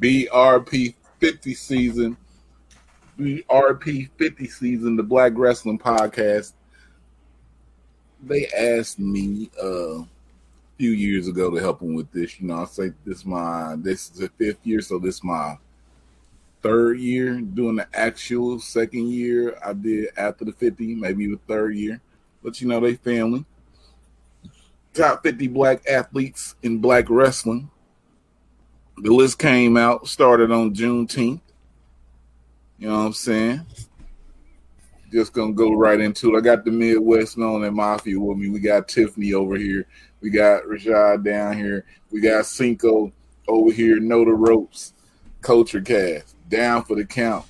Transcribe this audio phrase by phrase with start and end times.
[0.00, 2.16] BRP 50 season.
[3.18, 6.52] BRP 50 season, the Black Rasslin Podcast.
[8.24, 10.06] They asked me uh, a
[10.78, 12.40] few years ago to help them with this.
[12.40, 15.56] You know, I say this my this is the fifth year, so this my
[16.62, 21.74] third year doing the actual second year I did after the 50, maybe the third
[21.74, 22.00] year.
[22.42, 23.44] But you know, they family.
[24.94, 27.70] Top 50 black athletes in black wrestling.
[28.98, 31.40] The list came out, started on Juneteenth.
[32.78, 33.60] You know what I'm saying?
[35.12, 36.38] Just gonna go right into it.
[36.38, 38.48] I got the Midwest known and Mafia with me.
[38.48, 39.86] We got Tiffany over here.
[40.20, 41.84] We got Rashad down here.
[42.10, 43.12] We got Cinco
[43.48, 44.00] over here.
[44.00, 44.94] Know the ropes.
[45.40, 47.46] Culture cast down for the count.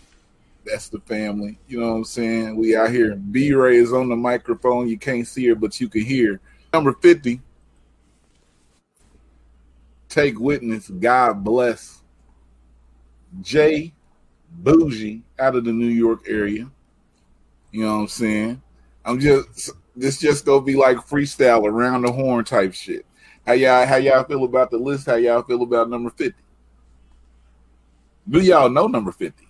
[0.65, 1.59] That's the family.
[1.67, 2.56] You know what I'm saying?
[2.56, 3.17] We out here.
[3.17, 4.89] B Ray is on the microphone.
[4.89, 6.41] You can't see her, but you can hear.
[6.73, 7.41] Number 50.
[10.12, 10.91] Take witness.
[10.91, 12.02] God bless.
[13.41, 13.95] J
[14.62, 16.70] Boujii out of the New York area.
[17.70, 18.62] You know what I'm saying?
[19.06, 23.06] I'm just this just gonna be like freestyle around the horn type shit.
[23.47, 25.06] How y'all how y'all feel about the list?
[25.06, 26.34] How y'all feel about number 50?
[28.28, 29.48] Do y'all know number 50?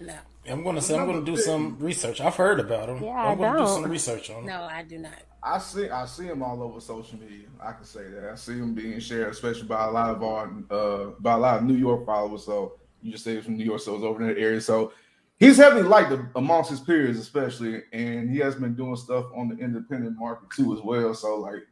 [0.00, 0.18] No.
[0.50, 2.20] I'm gonna say I'm gonna do some research.
[2.20, 3.02] I've heard about him.
[3.02, 3.82] Yeah, I'm I gonna do don't.
[3.82, 4.46] some research on him.
[4.46, 5.12] No, I do not.
[5.42, 7.46] I see I see him all over social media.
[7.60, 8.30] I can say that.
[8.30, 11.58] I see him being shared, especially by a lot of our uh by a lot
[11.58, 12.44] of New York followers.
[12.44, 14.60] So you just say he's from New York, so it's over in that area.
[14.60, 14.92] So
[15.38, 19.56] he's heavily liked amongst his peers, especially, and he has been doing stuff on the
[19.56, 21.14] independent market too as well.
[21.14, 21.66] So like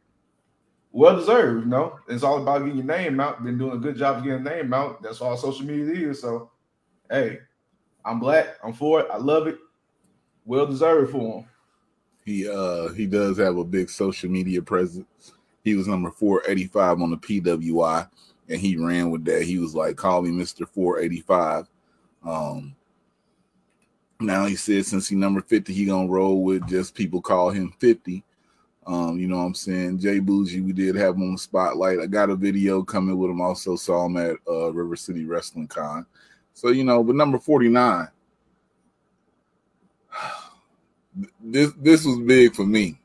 [0.91, 1.99] well deserved, you know.
[2.07, 3.43] It's all about getting your name out.
[3.43, 5.01] Been doing a good job of getting your name out.
[5.03, 6.21] That's all social media is.
[6.21, 6.49] So
[7.11, 7.39] hey,
[8.05, 9.57] I'm black, I'm for it, I love it.
[10.45, 11.45] Well deserved for him.
[12.25, 15.33] He uh he does have a big social media presence.
[15.63, 18.09] He was number 485 on the PWI
[18.47, 19.43] and he ran with that.
[19.43, 20.67] He was like, call me Mr.
[20.67, 21.67] 485.
[22.25, 22.75] Um
[24.19, 27.73] now he said since he number 50, he gonna roll with just people call him
[27.79, 28.23] 50.
[28.85, 29.99] Um, you know what I'm saying?
[29.99, 31.99] J Boujii, we did have him on the spotlight.
[31.99, 35.67] I got a video coming with him, also saw him at uh River City Wrestling
[35.67, 36.05] Con.
[36.53, 38.07] So you know, but number 49.
[41.41, 42.97] This this was big for me.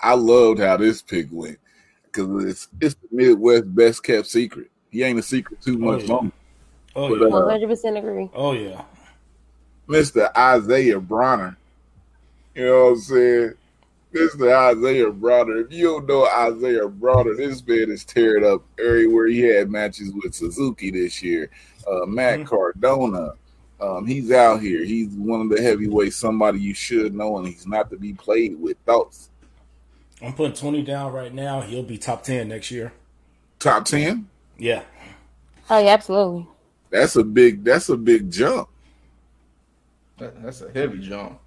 [0.00, 1.58] I loved how this pick went
[2.04, 4.70] because it's it's the Midwest best kept secret.
[4.90, 6.14] He ain't a secret too much yeah.
[6.14, 6.32] longer.
[6.96, 7.26] Oh But, yeah.
[7.26, 8.30] uh, One hundred percent agree.
[8.32, 8.82] Oh yeah.
[9.88, 10.34] Mr.
[10.36, 11.56] Isaiah Broner.
[12.54, 13.54] You know what I'm saying?
[14.14, 14.50] Mr.
[14.52, 15.64] Isaiah Broner.
[15.66, 19.26] If you don't know Isaiah Broner, this man is tearing up everywhere.
[19.26, 21.50] He had matches with Suzuki this year.
[21.86, 22.46] Uh, Matt Mhm.
[22.46, 23.32] Cardona.
[23.80, 24.84] Um, he's out here.
[24.84, 28.58] He's one of the heavyweights, somebody you should know, and he's not to be played
[28.60, 28.76] with.
[28.86, 29.30] Thoughts?
[30.20, 31.60] I'm putting 20 down right now.
[31.60, 32.92] He'll be top 10 next year.
[33.60, 34.28] Top ten?
[34.56, 34.82] Yeah.
[35.70, 36.46] Oh yeah, absolutely.
[36.90, 37.64] That's a big.
[37.64, 38.68] That's a big jump.
[40.18, 41.38] That- that's a heavy jump.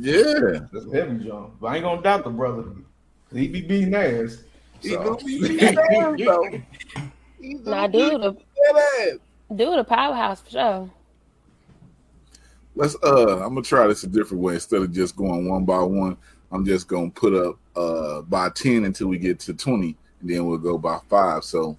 [0.00, 0.60] Yeah.
[0.72, 1.54] That's a heavy jump.
[1.60, 2.64] But I ain't gonna doubt the brother.
[3.32, 4.42] He be beating ass.
[4.80, 6.60] He So- gonna be beating ass, though.
[7.40, 8.36] He's Nah, dude, a
[8.72, 9.18] that
[9.54, 10.90] dude, a powerhouse for sure.
[12.74, 14.54] Let's uh I'm gonna try this a different way.
[14.54, 16.16] Instead of just going one by one,
[16.52, 20.46] I'm just gonna put up uh by 10 until we get to 20, and then
[20.46, 21.44] we'll go by five.
[21.44, 21.76] So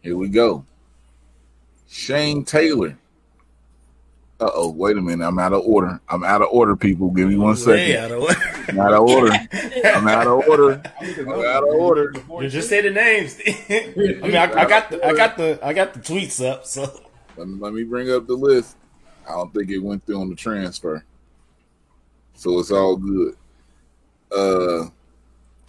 [0.00, 0.64] here we go.
[1.88, 2.96] Shane Taylor.
[4.40, 5.26] Uh oh, wait a minute.
[5.26, 6.00] I'm out of order.
[6.08, 7.10] I'm out of order, people.
[7.10, 7.96] Give me one second.
[7.96, 8.38] Out of order.
[8.68, 9.32] I'm out of order.
[9.84, 10.82] I'm out of order.
[11.00, 12.14] I'm out of order.
[12.40, 13.40] You just say the names.
[13.68, 16.66] I mean, I, I got the, I got the, I got the tweets up.
[16.66, 16.82] So
[17.36, 18.76] Let me, let me bring up the list.
[19.28, 21.04] I don't think it went through on the transfer.
[22.34, 23.34] So it's all good.
[24.30, 24.88] Uh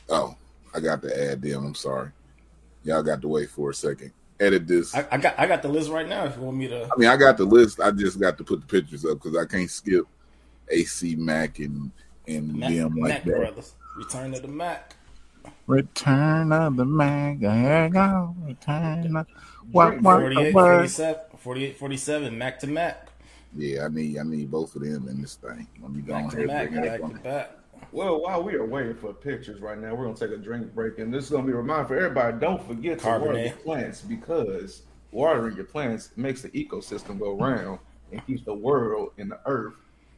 [0.10, 0.36] oh,
[0.76, 1.66] I got to add them.
[1.66, 2.12] I'm sorry.
[2.84, 4.12] Y'all got to wait for a second.
[4.40, 4.96] Edit this.
[4.96, 6.26] I, I, I got, I got the list right now.
[6.26, 7.80] If you want me to, I mean, I got the list.
[7.80, 10.06] I just got to put the pictures up because I can't skip
[10.70, 11.92] AC Mack and
[12.28, 13.36] and Mac, them like Mac that.
[13.36, 14.96] brothers, Return of the Mac.
[15.68, 17.40] Return of the Mac.
[17.40, 18.36] Here you go.
[18.42, 19.28] Return of
[19.72, 20.66] what what 48, what?
[20.68, 23.10] 47, 48, 47, Mac to Mac,
[23.54, 25.68] Yeah, I need I need both of them in this thing.
[25.82, 27.24] Let me go Mac on to here Mac, and bring it back up.
[27.24, 27.59] back.
[27.92, 31.00] Well, while we are waiting for pictures right now, we're gonna take a drink break,
[31.00, 34.02] and this is gonna be a reminder for everybody: don't forget to water your plants
[34.02, 37.80] because watering your plants makes the ecosystem go round
[38.12, 39.74] and keeps the world and the earth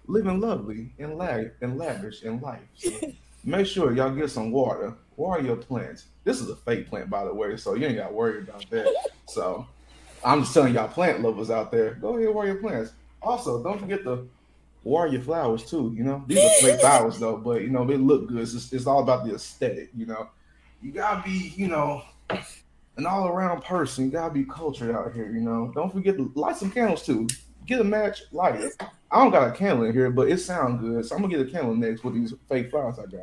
[0.07, 1.19] living lovely and
[1.61, 2.61] and lavish in life.
[2.75, 2.91] So
[3.43, 4.95] make sure y'all get some water.
[5.15, 6.05] Water your plants.
[6.23, 8.69] This is a fake plant, by the way, so you ain't got to worry about
[8.69, 8.93] that.
[9.27, 9.65] So
[10.25, 12.91] I'm just telling y'all, plant lovers out there, go ahead and water your plants.
[13.21, 14.27] Also, don't forget to
[14.83, 15.93] water your flowers too.
[15.95, 18.39] You know, these are fake flowers though, but you know they look good.
[18.39, 19.89] It's, just, it's all about the aesthetic.
[19.95, 20.29] You know,
[20.81, 22.03] you gotta be, you know,
[22.97, 24.05] an all around person.
[24.05, 25.71] You gotta be cultured out here, you know.
[25.73, 27.27] Don't forget to light some candles too.
[27.65, 28.73] Get a match, light it.
[29.11, 31.47] I don't got a candle in here, but it sounds good, so I'm gonna get
[31.47, 33.21] a candle next with these fake flowers I got.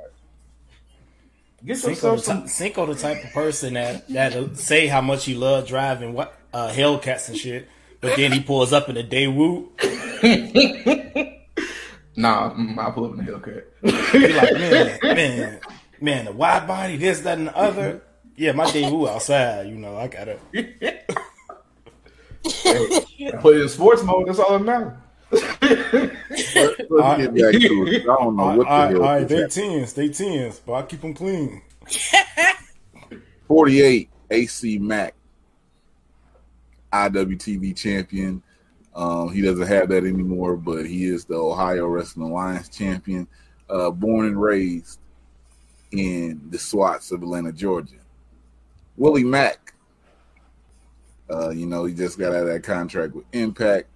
[1.64, 2.46] Get Cinco the, some.
[2.46, 6.70] Cinco the type of person that that say how much he love driving what uh,
[6.70, 7.68] Hellcats and shit,
[8.00, 9.66] but then he pulls up in a Daewoo.
[12.18, 13.62] Nah, mm, I pull up in the Hellcat.
[14.12, 15.60] Be like, man, man,
[16.00, 18.02] man, the wide body, this, that, and the other.
[18.34, 19.68] Yeah, my Daewoo outside.
[19.68, 20.40] You know, I gotta.
[20.52, 21.00] Hey,
[23.40, 24.26] put it in sports mode.
[24.26, 24.98] That's all that matters.
[25.30, 28.02] Let's, let's get back to it.
[28.02, 29.02] I don't know All what the right, hell.
[29.02, 31.62] all right, just they tens, they tens, but I keep them clean.
[33.46, 35.14] 48 AC Mack,
[36.92, 38.42] IWTV champion.
[38.98, 43.28] Um, he doesn't have that anymore, but he is the Ohio Wrestling Alliance champion.
[43.70, 44.98] Uh, born and raised
[45.92, 47.94] in the SWATs of Atlanta, Georgia.
[48.96, 49.72] Willie Mack,
[51.30, 53.88] uh, you know, he just got out of that contract with Impact.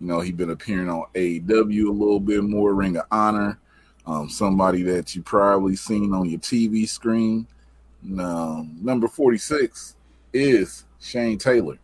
[0.00, 3.58] You know, he's been appearing on AEW a little bit more, Ring of Honor.
[4.06, 7.46] Um, somebody that you probably seen on your TV screen.
[8.18, 9.96] Um, number 46
[10.32, 11.76] is Shane Taylor.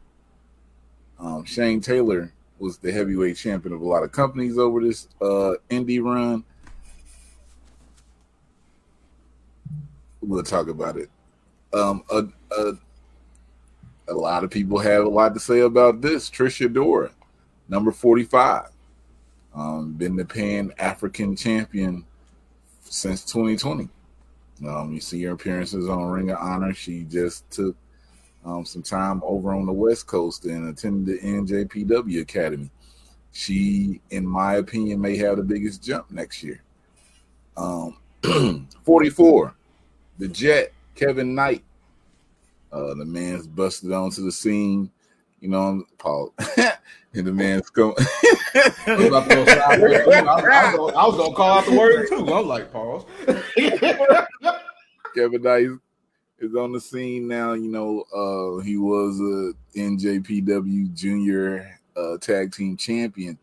[1.19, 2.33] Um, Shane Taylor
[2.63, 6.45] was the heavyweight champion of a lot of companies over this uh, indie run.
[10.21, 11.11] We'll talk about it.
[11.75, 12.25] Um, a,
[12.57, 12.73] a,
[14.07, 16.31] a lot of people have a lot to say about this.
[16.31, 17.11] Trish Adora,
[17.69, 18.69] number 45,
[19.57, 22.05] um, been the Pan African champion
[22.85, 23.89] since 2020.
[24.69, 26.73] Um, you see her appearances on Ring of Honor.
[26.73, 27.75] She just took
[28.45, 32.71] um, some time over on the West Coast and attended the NJPW Academy.
[33.33, 36.63] She, in my opinion, may have the biggest jump next year.
[37.57, 37.97] Um,
[38.85, 39.55] 44,
[40.19, 41.65] the Jet, Kevin Knight.
[42.73, 44.91] Uh, the man's busted onto the scene.
[45.41, 46.33] You know, Paul,
[47.15, 47.95] and the man's going.
[47.99, 50.01] I was about to go sideways.
[50.07, 52.33] I, I was gonna- I was gonna call out the word too.
[52.33, 53.05] I'm like, pause.
[55.15, 55.69] Kevin Knight
[56.43, 57.53] is on the scene now.
[57.53, 63.39] You know, uh, he was a NJPW Junior uh, Tag Team Champion.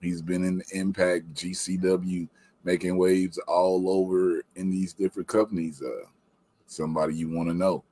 [0.00, 2.28] He's been in Impact, GCW,
[2.64, 5.82] making waves all over in these different companies.
[5.82, 6.06] Uh,
[6.66, 7.84] somebody you want to know.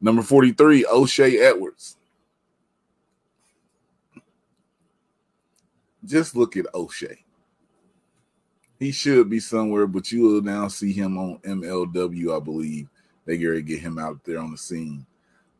[0.00, 1.96] Number 43, O'Shea Edwards.
[6.04, 7.24] Just look at O'Shea.
[8.78, 12.88] He should be somewhere, but you will now see him on MLW, I believe.
[13.24, 15.06] They to get him out there on the scene.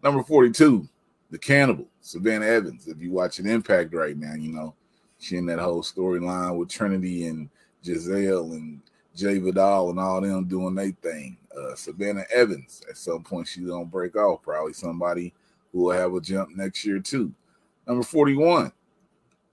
[0.02, 0.86] Number 42,
[1.30, 2.86] the cannibal, Savannah Evans.
[2.86, 4.74] If you watching Impact right now, you know,
[5.18, 7.48] she in that whole storyline with Trinity and
[7.82, 8.80] Giselle and
[9.16, 11.38] Jai Vidal and all them doing their thing.
[11.56, 14.42] Uh, Savannah Evans, at some point, she's going to break off.
[14.42, 15.32] Probably somebody
[15.72, 17.32] who will have a jump next year, too.
[17.86, 18.72] Number 41,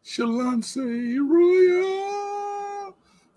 [0.03, 2.00] Shalonce Royal.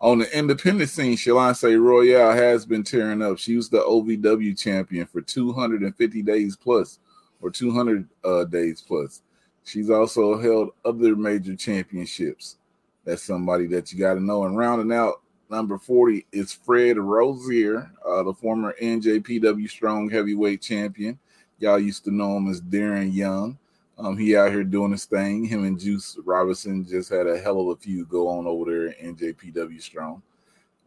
[0.01, 3.39] On the independent scene, Shalonce Royal has been tearing up.
[3.39, 6.99] She was the OVW champion for 250 days plus,
[7.41, 9.23] or 200 uh, days plus.
[9.65, 12.59] She's also held other major championships.
[13.05, 14.45] That's somebody that you got to know.
[14.45, 21.19] And rounding out number 40 is Fred Rosser, uh, the former NJPW Strong Heavyweight Champion.
[21.59, 23.59] Y'all used to know him as Darren Young.
[23.97, 25.45] Um, he out here doing his thing.
[25.45, 28.87] Him and Juice Robinson just had a hell of a few go on over there
[28.89, 30.23] in JPW Strong.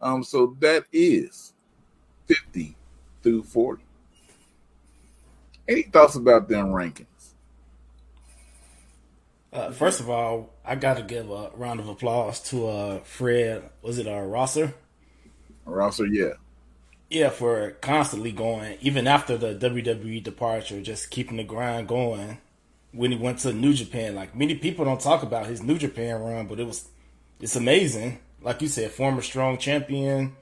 [0.02, 1.54] Um, so that is
[2.28, 2.76] 50
[3.24, 3.84] through 40.
[5.68, 7.06] Any thoughts about them rankings?
[9.52, 13.70] Uh, first of all, I got to give a round of applause to uh, Fred.
[13.82, 14.74] Was it uh, Rosser?
[15.66, 16.34] Rosser, yeah.
[17.10, 22.40] Yeah, for constantly going, even after the WWE departure, just keeping the grind going.
[22.92, 26.22] When he went to New Japan, like many people don't talk about his New Japan
[26.22, 26.88] run, but it was
[27.40, 28.20] it's amazing.
[28.42, 30.36] Like you said, former strong champion,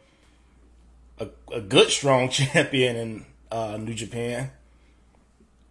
[1.19, 4.51] a, a good strong champion in uh, New Japan,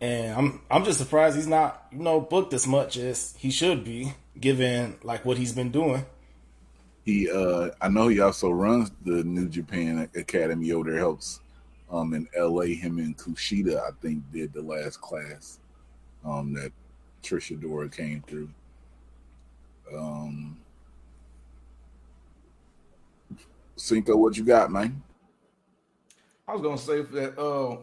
[0.00, 3.84] and I'm I'm just surprised he's not you know booked as much as he should
[3.84, 6.04] be, given like what he's been doing.
[7.04, 11.40] He uh I know he also runs the New Japan Academy over there, helps
[11.90, 12.62] um in LA.
[12.62, 15.58] Him and Kushida, I think, did the last class
[16.24, 16.72] um that
[17.22, 18.48] Trish Adora came through.
[19.96, 20.58] Um
[23.76, 25.02] Cinco, what you got, man?
[26.46, 27.78] I was gonna say that uh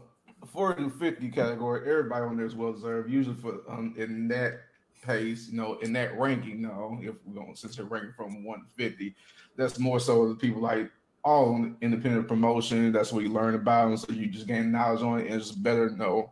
[0.48, 3.10] 40 to 50 category, everybody on there is well deserved.
[3.12, 4.62] Usually for um in that
[5.04, 9.16] pace, you know, in that ranking, no, if we're gonna since they're ranking from 150,
[9.56, 10.90] that's more so the people like
[11.24, 12.92] all independent promotion.
[12.92, 15.52] That's what you learn about, and so you just gain knowledge on it, and it's
[15.52, 16.32] better to know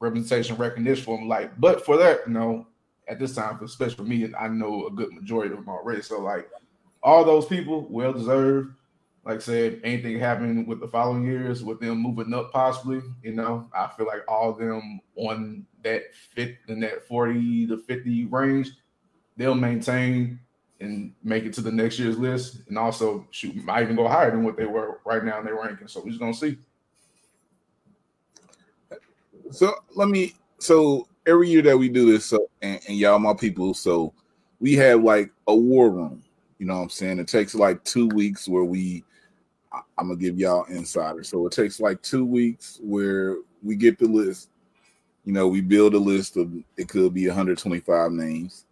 [0.00, 1.28] representation, recognition for them.
[1.28, 2.66] Like, but for that, you know,
[3.06, 6.02] at this time, especially for me, I know a good majority of them already.
[6.02, 6.48] So like,
[7.02, 8.74] all those people, well deserved.
[9.24, 13.32] Like I said, anything happening with the following years, with them moving up possibly, you
[13.32, 18.24] know, I feel like all of them on that fit in that 40 to 50
[18.26, 18.70] range,
[19.36, 20.40] they'll maintain
[20.80, 22.62] and make it to the next year's list.
[22.68, 25.56] And also shoot, might even go higher than what they were right now in their
[25.56, 25.88] ranking.
[25.88, 26.56] So we're just gonna see.
[29.50, 30.34] So let me.
[30.58, 34.12] So every year that we do this, so and, and y'all my people, so
[34.60, 36.22] we have like a war room.
[36.58, 37.18] You know what I'm saying?
[37.18, 39.04] It takes like two weeks where we.
[39.72, 41.22] I'm gonna give y'all insider.
[41.22, 44.50] So it takes like two weeks where we get the list.
[45.24, 48.64] You know, we build a list of it could be 125 names,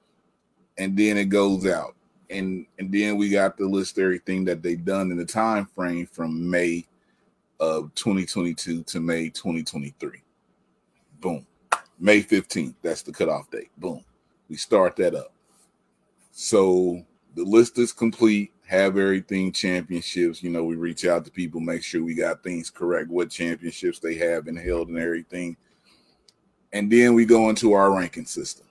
[0.77, 1.95] and then it goes out,
[2.31, 6.07] and and then we got the list everything that they've done in the time frame
[6.07, 6.85] from May
[7.61, 10.23] of 2022 to May 2023.
[11.21, 11.47] Boom.
[11.99, 12.75] May 15th.
[12.83, 13.71] That's the cutoff date.
[13.77, 14.05] Boom.
[14.49, 15.33] We start that up.
[16.33, 17.03] So
[17.35, 18.53] the list is complete.
[18.67, 20.43] Have everything championships.
[20.43, 23.99] You know, we reach out to people, make sure we got things correct, what championships
[23.99, 25.57] they have and held and everything.
[26.73, 28.67] And then we go into our ranking system.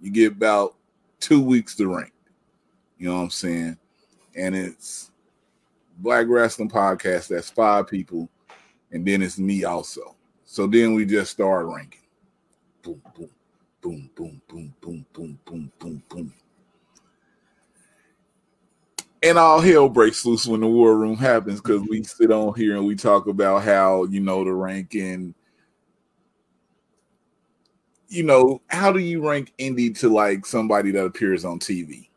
[0.00, 0.76] You get about
[1.18, 2.12] two weeks to rank.
[2.98, 3.78] You know what I'm saying?
[4.36, 5.10] And it's
[5.98, 7.28] Black Rasslin Podcast.
[7.28, 8.28] That's five people.
[8.92, 10.14] And then it's me also.
[10.50, 12.00] So then we just start ranking.
[12.82, 13.30] Boom, boom,
[13.82, 16.34] boom, boom, boom, boom, boom, boom, boom, boom.
[19.22, 22.04] And all hell breaks loose when the war room happens because we mm-hmm.
[22.04, 25.34] sit on here and we talk about how, you know, the ranking.
[28.08, 32.08] You know, how do you rank indie to like somebody that appears on TV?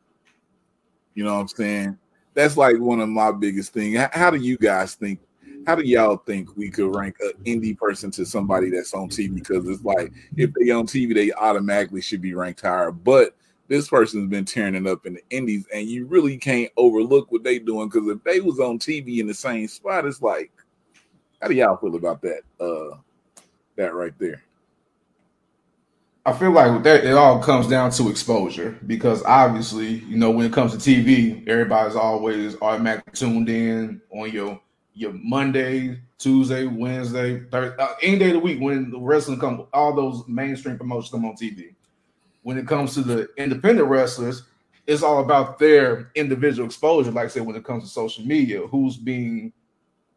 [1.16, 1.98] You know what I'm saying?
[2.34, 4.00] That's like one of my biggest things.
[4.14, 5.20] How do you guys think
[5.66, 9.36] how do y'all think we could rank an indie person to somebody that's on TV?
[9.36, 12.92] Because it's like if they on TV, they automatically should be ranked higher.
[12.92, 13.36] But
[13.68, 17.44] this person's been tearing it up in the indies, and you really can't overlook what
[17.44, 20.52] they doing because if they was on TV in the same spot, it's like,
[21.42, 22.42] how do y'all feel about that?
[22.60, 22.98] Uh,
[23.78, 24.44] that right there.
[26.24, 30.46] I feel like that it all comes down to exposure because obviously, you know, when
[30.46, 34.60] it comes to TV, everybody's always automatically tuned in on your
[34.94, 39.66] your Monday, Tuesday, Wednesday, Thursday, uh, any day of the week when the wrestling come,
[39.74, 41.74] all those mainstream promotions come on TV.
[42.44, 44.44] When it comes to the independent wrestlers,
[44.88, 47.12] it's all about their individual exposure.
[47.12, 49.54] Like I said, when it comes to social media, who's being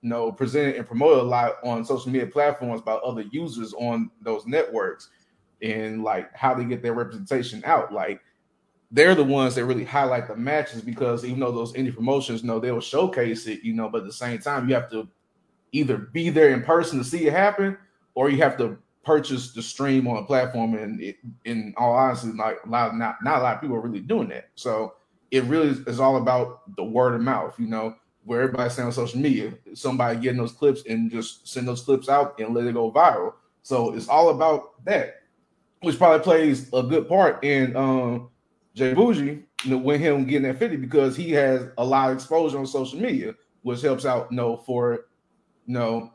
[0.02, 4.10] you know presented and promoted a lot on social media platforms by other users on
[4.22, 5.10] those networks,
[5.62, 7.92] and like how they get their representation out.
[7.92, 8.20] Like
[8.94, 12.46] they're the ones that really highlight the matches because even though those indie promotions you
[12.46, 15.08] know they'll showcase it, you know, but at the same time you have to
[15.72, 17.76] either be there in person to see it happen,
[18.14, 20.74] or you have to purchase the stream on a platform.
[20.74, 23.80] And it, in all honesty, like a lot not not a lot of people are
[23.80, 24.50] really doing that.
[24.54, 24.94] So
[25.32, 28.86] it really is, is all about the word of mouth, you know, where everybody's saying
[28.86, 32.66] on social media, somebody getting those clips and just send those clips out and let
[32.66, 33.32] it go viral.
[33.64, 35.22] So it's all about that,
[35.80, 38.30] which probably plays a good part in um
[38.74, 42.16] J Boujii, you know, with him getting that 50 because he has a lot of
[42.16, 45.06] exposure on social media, which helps out, you know, for
[45.66, 46.12] you know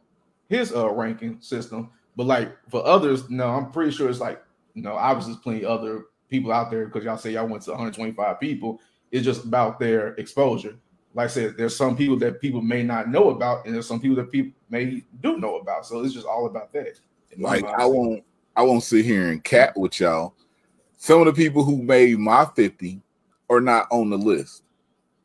[0.50, 1.90] his uh ranking system.
[2.16, 5.66] But like for others, no, I'm pretty sure it's like, you know, obviously there's plenty
[5.66, 8.80] other people out there because y'all say y'all went to 125 people.
[9.12, 10.78] It's just about their exposure.
[11.16, 14.00] Like I said, there's some people that people may not know about, and there's some
[14.00, 15.86] people that people may do know about.
[15.86, 17.00] So it's just all about that.
[17.38, 17.66] Like.
[17.66, 18.24] I won't
[18.56, 20.36] I won't sit here and cat with y'all.
[21.02, 23.02] Some of the people who made my 50
[23.50, 24.64] are not on the list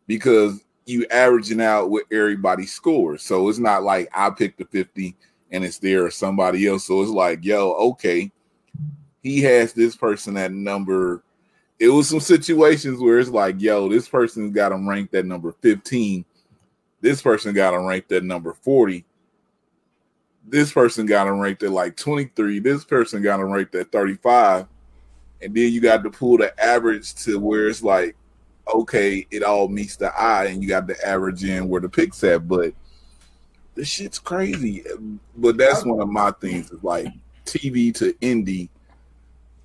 [0.07, 3.25] because you averaging out what everybody scores.
[3.25, 5.17] So it's not like I picked the 50
[5.51, 6.87] and it's there or somebody else.
[6.87, 8.31] So it's like, yo, okay,
[9.21, 11.25] he has this person at number.
[11.81, 15.57] It was some situations where it's like, yo, this person's got him ranked at number
[15.61, 16.25] 15.
[17.01, 19.05] This person got him ranked at number 40
[20.47, 22.59] this person got him ranked at like 23.
[22.59, 24.67] This person got him ranked at 35.
[25.45, 28.17] And then you got to pull the average to where it's like,
[28.73, 32.25] okay, it all meets the eye, and you got the average in where the picks
[32.25, 32.49] at.
[32.49, 32.73] But
[33.75, 34.85] the shit's crazy.
[35.37, 37.09] But that's one of my things is like
[37.45, 38.71] TV to indie.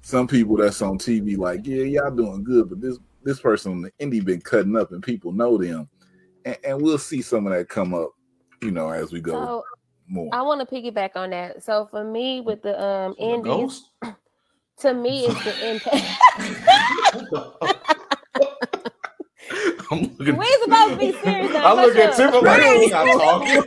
[0.02, 3.82] Some people that's on TV, like, yeah, y'all doing good, but this this person on
[3.82, 5.90] the indie been cutting up and people know them.
[6.46, 8.12] And, and we'll see some of that come up,
[8.62, 9.64] you know, as we go So
[10.08, 10.30] more.
[10.34, 11.64] I want to piggyback on that.
[11.64, 13.90] So for me, with the um The indies, ghost?
[14.82, 16.06] to me, it's the impact.
[19.92, 20.38] I'm looking.
[20.38, 21.66] we supposed to be serious now.
[21.66, 22.16] I look Shut at up.
[22.18, 23.64] Timber like, "Oh, he's not talking.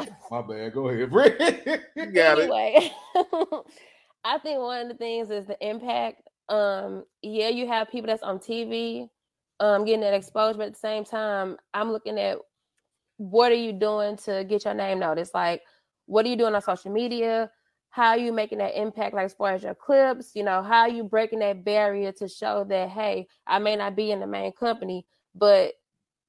[0.00, 0.72] My My bad.
[0.72, 1.38] Go ahead, Brett.
[1.94, 2.50] You got it.
[4.24, 6.22] I think one of the things is the impact.
[6.48, 9.08] Um, yeah, you have people that's on TV,
[9.60, 12.38] um, getting that exposure, but at the same time, I'm looking at
[13.18, 15.34] what are you doing to get your name noticed?
[15.34, 15.62] Like,
[16.06, 17.50] what are you doing on social media?
[17.92, 20.30] How are you making that impact, like as far as your clips?
[20.34, 24.10] You know, how you breaking that barrier to show that, hey, I may not be
[24.10, 25.74] in the main company, but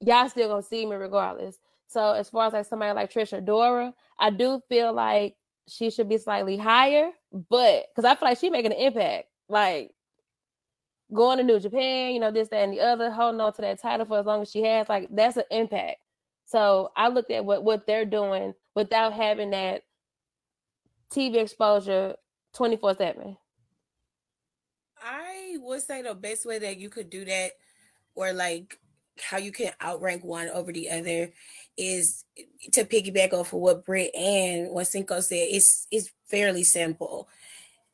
[0.01, 1.57] y'all still gonna see me regardless.
[1.87, 5.35] So as far as like somebody like Trish Adora, I do feel like
[5.69, 7.11] she should be slightly higher,
[7.49, 9.91] but because I feel like she's making an impact, like
[11.13, 13.81] going to New Japan, you know, this, that, and the other, holding on to that
[13.81, 15.99] title for as long as she has, like that's an impact.
[16.43, 19.83] So I looked at what what they're doing without having that
[21.13, 22.15] TV exposure
[22.53, 23.37] twenty four seven.
[25.01, 27.51] I would say the best way that you could do that,
[28.15, 28.79] or like
[29.21, 31.31] how you can outrank one over the other,
[31.77, 32.25] is
[32.71, 35.47] to piggyback off of what Britt and what Cinco said.
[35.51, 37.27] It's it's fairly simple.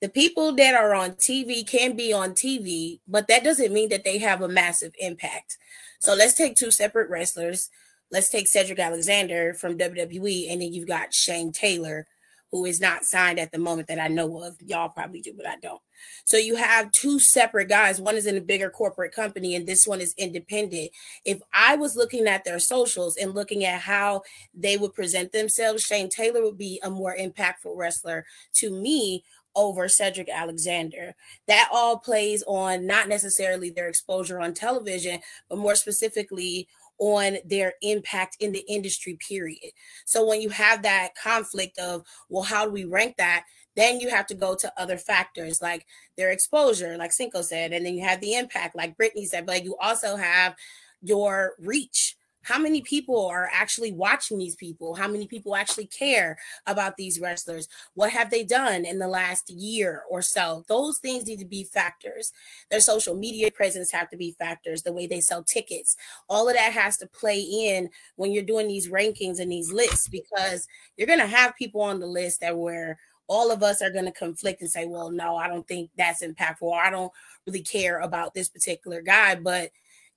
[0.02, 4.06] The people that are on TV can be on TV, but that doesn't mean that
[4.06, 5.58] they have a massive impact.
[6.00, 7.70] So let's take two separate wrestlers.
[8.10, 12.08] Let's take Cedric Alexander from WWE, and then you've got Shane Taylor,
[12.52, 14.56] who is not signed at the moment that I know of.
[14.62, 15.82] Y'all probably do, but I don't.
[16.26, 18.00] So you have two separate guys.
[18.00, 20.92] One is in a bigger corporate company, and this one is independent.
[21.26, 25.84] If I was looking at their socials and looking at how they would present themselves,
[25.84, 28.26] Shane Taylor would be a more impactful wrestler
[28.56, 29.24] to me
[29.56, 31.16] over Cedric Alexander.
[31.48, 36.68] That all plays on not necessarily their exposure on television, but more specifically
[37.00, 39.72] on their impact in the industry, period.
[40.06, 43.46] So when you have that conflict of, well, how do we rank that?
[43.76, 45.86] Then you have to go to other factors like
[46.18, 49.64] their exposure, like Cinco said, and then you have the impact, like Brittany said, but
[49.64, 50.56] you also have
[51.02, 52.18] your reach.
[52.42, 54.96] How many people are actually watching these people?
[54.96, 57.68] How many people actually care about these wrestlers?
[57.96, 60.64] What have they done in the last year or so?
[60.68, 62.32] Those things need to be factors.
[62.72, 64.84] Their social media presence have to be factors.
[64.84, 65.96] The way they sell tickets,
[66.30, 70.08] all of that has to play in when you're doing these rankings and these lists
[70.08, 72.98] because you're going to have people on the list that were
[73.30, 76.24] all of us are going to conflict and say, well, no, I don't think that's
[76.24, 76.74] impactful.
[76.74, 77.12] I don't
[77.46, 79.36] really care about this particular guy.
[79.36, 79.70] But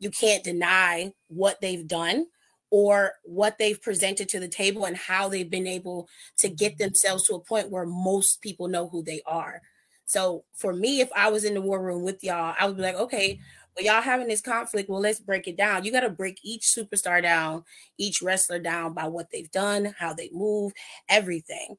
[0.02, 2.26] you can't deny what they've done
[2.70, 7.24] or what they've presented to the table and how they've been able to get themselves
[7.24, 9.62] to a point where most people know who they are.
[10.04, 12.82] So for me, if I was in the war room with y'all, I would be
[12.82, 13.38] like, okay,
[13.76, 14.90] well, y'all having this conflict.
[14.90, 15.84] Well, let's break it down.
[15.84, 17.62] You got to break each superstar down,
[17.96, 20.72] each wrestler down by what they've done, how they move,
[21.08, 21.76] everything.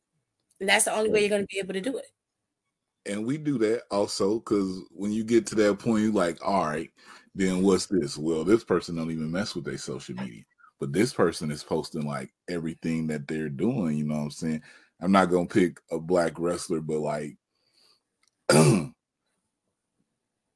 [0.61, 2.05] And that's the only way you're going to be able to do it.
[3.05, 6.65] And we do that also because when you get to that point, you're like, all
[6.65, 6.89] right,
[7.35, 8.17] then what's this?
[8.17, 10.43] Well, this person don't even mess with their social media,
[10.79, 13.97] but this person is posting like everything that they're doing.
[13.97, 14.61] You know what I'm saying?
[15.01, 17.37] I'm not gonna pick a black wrestler, but like
[18.51, 18.91] a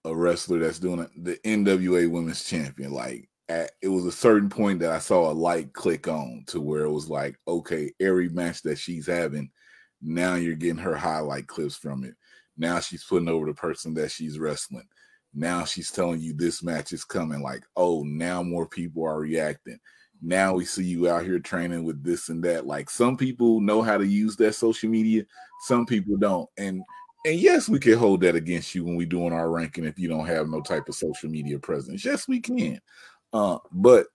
[0.05, 2.93] wrestler that's doing the NWA Women's Champion.
[2.93, 6.61] Like at, it was a certain point that I saw a light click on to
[6.61, 9.49] where it was like, okay, every match that she's having,
[10.01, 12.13] now you're getting her highlight clips from it.
[12.57, 14.87] Now she's putting over the person that she's wrestling.
[15.33, 17.41] Now she's telling you this match is coming.
[17.41, 19.79] Like, oh, now more people are reacting.
[20.21, 22.65] Now we see you out here training with this and that.
[22.65, 25.23] Like some people know how to use that social media,
[25.65, 26.49] some people don't.
[26.57, 26.81] And
[27.25, 30.07] and yes, we can hold that against you when we doing our ranking if you
[30.07, 32.05] don't have no type of social media presence.
[32.05, 32.79] Yes, we can.
[33.33, 34.07] Uh, but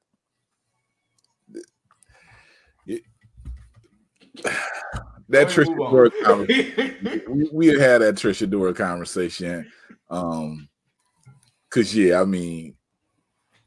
[2.87, 3.03] it,
[5.29, 9.70] that Trish Adora conversation, we, we had that Trish Adora conversation.
[10.09, 10.68] Um,
[11.73, 12.77] cause yeah, I mean,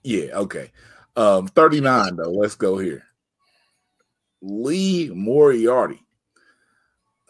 [0.04, 0.72] yeah, okay.
[1.16, 2.32] Um, 39 though.
[2.32, 3.04] Let's go here.
[4.42, 6.02] Lee Moriarty.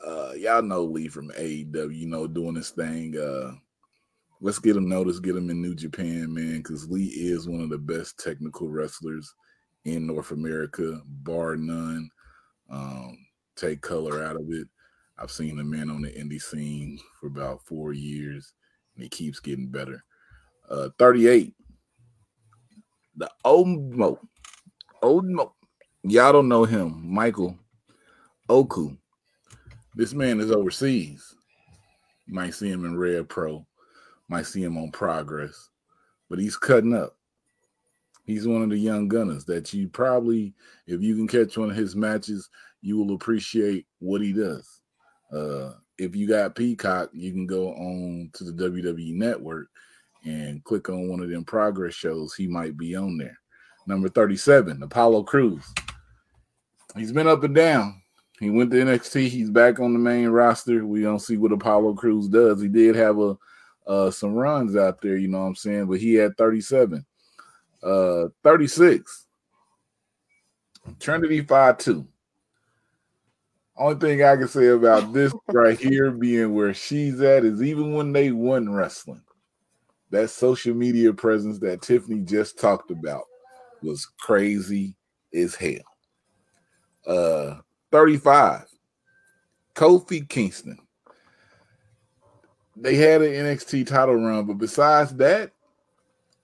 [0.06, 3.18] Uh, y'all know Lee from AEW, you know, doing this thing.
[3.18, 3.54] Uh,
[4.42, 7.70] let's get him noticed, get him in New Japan, man, because Lee is one of
[7.70, 9.34] the best technical wrestlers
[9.86, 12.10] in North America, bar none.
[12.70, 13.18] Um,
[13.56, 14.68] take color out of it.
[15.18, 18.54] I've seen the man on the indie scene for about four years,
[18.96, 20.04] and he keeps getting better.
[20.70, 21.54] Uh, 38.
[23.18, 24.20] The Omo.
[25.04, 25.52] Omo.
[26.04, 27.02] Y'all don't know him.
[27.04, 27.58] Michael
[28.50, 28.96] Oku.
[29.96, 31.36] This man is overseas.
[32.28, 33.66] You might see him in Rev Pro,
[34.28, 35.70] might see him on Progress,
[36.30, 37.16] but he's cutting up.
[38.26, 40.54] He's one of the young gunners that you probably,
[40.88, 42.50] if you can catch one of his matches,
[42.82, 44.82] you will appreciate what he does.
[45.32, 49.68] Uh, if you got Peacock, you can go on to the WWE network
[50.26, 52.34] and click on one of them progress shows.
[52.34, 53.38] He might be on there.
[53.88, 55.64] Number 37, Apollo Crews.
[56.98, 58.02] He's been up and down.
[58.40, 59.28] He went to NXT.
[59.30, 60.86] He's back on the main roster.
[60.86, 62.62] We don't see what Apollo Crews does.
[62.62, 63.38] He did have a
[63.88, 65.86] uh, some runs out there, you know what I'm saying?
[65.86, 67.06] But he had 37.
[67.84, 69.26] Uh 36.
[71.00, 72.08] Trinity 5 2.
[73.78, 77.94] Only thing I can say about this right here being where she's at is even
[77.94, 79.22] when they won wrestling,
[80.12, 83.24] that social media presence that Tiffany just talked about
[83.82, 84.96] was crazy
[85.34, 85.80] as hell.
[87.06, 87.56] Uh
[87.92, 88.66] 35.
[89.76, 90.78] Kofi Kingston.
[92.76, 95.52] They had an NXT title run, but besides that,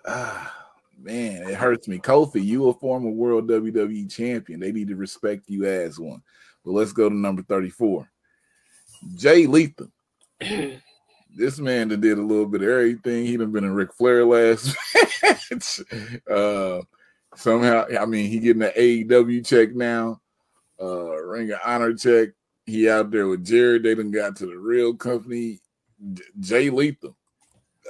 [0.05, 0.53] ah,
[0.97, 1.97] man, it hurts me.
[1.97, 4.59] Kofi, you a former world WWE champion.
[4.59, 6.21] They need to respect you as one.
[6.63, 8.09] But let's go to number 34.
[9.15, 9.91] Jay Lethal.
[11.35, 13.25] this man that did a little bit of everything.
[13.25, 14.75] He done been in Ric Flair last
[15.23, 15.81] match.
[16.29, 16.81] uh,
[17.35, 20.21] somehow, I mean, he getting an AEW check now,
[20.81, 22.29] uh, Ring of Honor check.
[22.65, 23.83] He out there with Jarrett.
[23.83, 25.59] They done got to the real company.
[26.13, 27.15] J- Jay Lethal,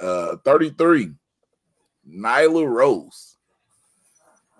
[0.00, 1.12] uh, 33.
[2.08, 3.36] Nyla Rose.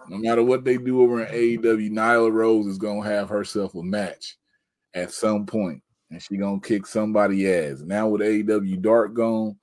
[0.08, 3.82] No matter what they do over in AEW, Nyla Rose is gonna have herself a
[3.82, 4.36] match
[4.94, 7.80] at some point, and she gonna kick somebody ass.
[7.80, 9.56] Now with AEW Dark gone,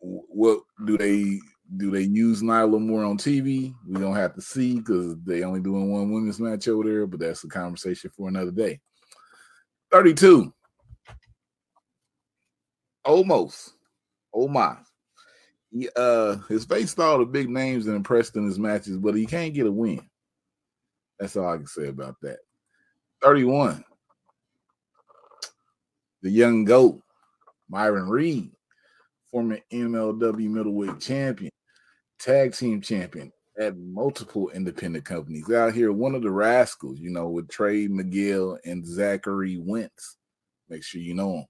[0.00, 1.38] what do they
[1.76, 1.90] do?
[1.90, 3.74] They use Nyla more on TV?
[3.86, 7.06] We don't have to see because they only doing one women's match over there.
[7.06, 8.80] But that's a conversation for another day.
[9.92, 10.52] Thirty-two.
[13.04, 13.74] Almost.
[14.34, 14.76] Oh my
[15.70, 19.26] he, uh his face all the big names and impressed in his matches, but he
[19.26, 20.00] can't get a win.
[21.18, 22.38] That's all I can say about that.
[23.22, 23.84] 31.
[26.22, 27.00] The young goat,
[27.68, 28.50] Myron Reed,
[29.30, 31.52] former MLW middleweight champion,
[32.18, 35.50] tag team champion at multiple independent companies.
[35.50, 40.16] Out here, one of the rascals, you know, with Trey Miguel and Zachary Wentz.
[40.68, 41.44] Make sure you know him.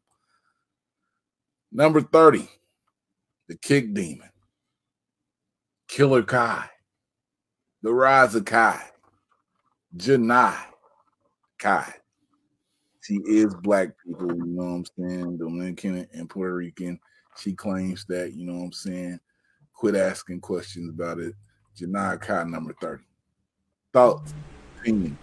[1.71, 2.49] Number 30,
[3.49, 4.31] the Kick Demon,
[5.87, 6.69] Killer Kai,
[7.83, 8.83] the Rise of Kai,
[9.97, 10.57] Janai
[11.59, 11.95] Kai.
[13.09, 15.39] She is black people, you know what I'm saying?
[15.39, 17.01] Dominican and Puerto Rican.
[17.39, 19.21] She claims that, you know what I'm saying?
[19.73, 21.35] Quit asking questions about it.
[21.75, 23.03] Janai Kai, number 30.
[23.95, 24.35] Thoughts,
[24.79, 25.17] opinion.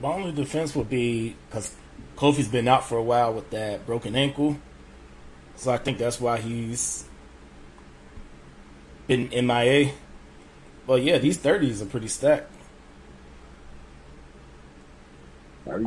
[0.00, 1.72] My only defense would be because
[2.16, 4.56] Kofi's been out for a while with that broken ankle.
[5.54, 7.04] So I think that's why he's
[9.06, 9.92] been MIA.
[10.84, 12.51] But yeah, these 30s are pretty stacked.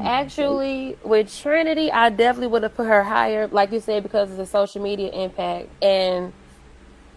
[0.03, 4.37] Actually, with Trinity, I definitely would have put her higher, like you said, because of
[4.37, 5.69] the social media impact.
[5.81, 6.33] And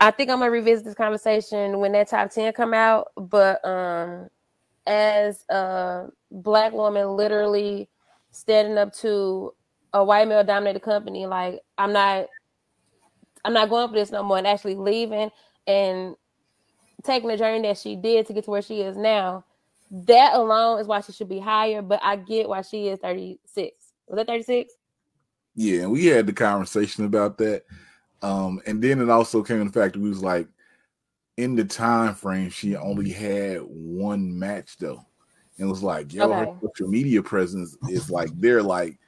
[0.00, 3.08] I think I'm gonna revisit this conversation when that top ten come out.
[3.16, 4.28] But um,
[4.86, 7.88] as a black woman, literally
[8.30, 9.54] standing up to
[9.92, 12.26] a white male dominated company, like I'm not,
[13.44, 15.30] I'm not going for this no more, and actually leaving
[15.66, 16.16] and
[17.04, 19.44] taking the journey that she did to get to where she is now,
[19.90, 21.82] that alone is why she should be higher.
[21.82, 23.74] But I get why she is 36.
[24.08, 24.74] Was that 36?
[25.54, 27.64] Yeah, we had the conversation about that.
[28.22, 30.48] Um, and then it also came in the fact that we was like,
[31.36, 35.04] in the time frame, she only had one match though.
[35.56, 36.50] And it was like, yo, okay.
[36.50, 38.98] her social media presence is like they're like,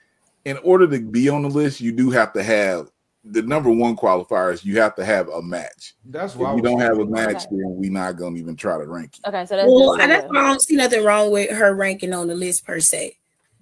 [0.44, 2.90] in order to be on the list, you do have to have
[3.24, 5.94] the number one qualifier is you have to have a match.
[6.06, 7.48] That's why if you don't have a match, okay.
[7.50, 9.28] then we're not gonna even try to rank you.
[9.28, 12.28] Okay, so that's, well, that's why I don't see nothing wrong with her ranking on
[12.28, 13.16] the list per se.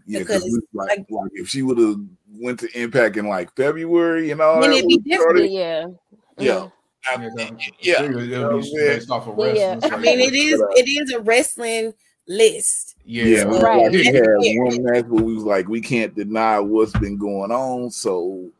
[0.06, 0.42] Yeah, because
[0.72, 1.96] like, like, like, if she would have
[2.40, 5.50] went to Impact in like February and all, then it'd be different.
[5.50, 5.86] Yeah,
[6.38, 6.68] yeah.
[7.06, 7.56] Mm-hmm.
[7.80, 8.60] yeah, yeah.
[8.74, 9.56] based off of wrestling.
[9.56, 9.78] Yeah.
[9.82, 11.94] I mean, it is it is a wrestling
[12.26, 12.96] list.
[13.04, 13.90] Yeah, yeah right.
[13.90, 17.90] We had one match where we was like, we can't deny what's been going on,
[17.90, 18.50] so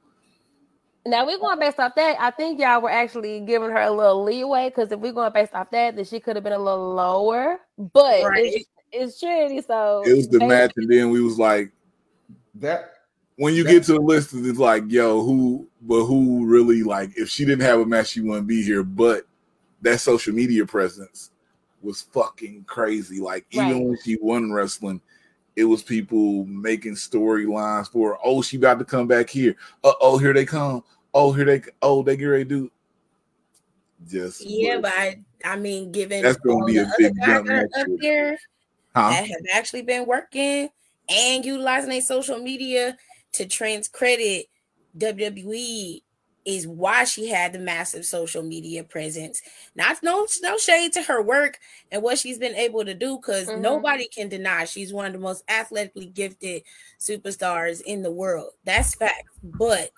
[1.11, 2.17] now we're going based off that.
[2.21, 5.55] I think y'all were actually giving her a little leeway because if we're going based
[5.55, 7.59] off that, then she could have been a little lower.
[7.79, 8.45] But right.
[8.45, 11.71] it's, it's Trinity, so it was the match, and then we was like
[12.57, 12.93] that.
[13.37, 15.69] When you that, get to the list, it's like, yo, who?
[15.81, 17.11] But who really like?
[17.17, 18.83] If she didn't have a match, she wouldn't be here.
[18.83, 19.27] But
[19.83, 21.31] that social media presence
[21.81, 23.21] was fucking crazy.
[23.21, 23.83] Like even right.
[23.83, 25.01] when she won wrestling,
[25.55, 28.19] it was people making storylines for, her.
[28.25, 29.57] oh, she about to come back here.
[29.85, 30.83] Uh oh, here they come
[31.15, 32.71] oh, here they oh they get ready to do
[34.07, 38.39] just yeah, but I, I mean, given that's gonna be a big jump up here
[38.95, 39.11] huh?
[39.11, 40.71] that have actually been working
[41.09, 42.97] and utilizing their social media
[43.33, 44.45] to transcredit
[44.97, 46.03] WWE
[46.45, 49.43] is why she had the massive social media presence.
[49.75, 51.59] Not no no shade to her work
[51.91, 53.61] and what she's been able to do because mm-hmm.
[53.61, 56.63] nobody can deny she's one of the most athletically gifted
[56.99, 58.53] superstars in the world.
[58.65, 59.29] That's fact.
[59.43, 59.91] But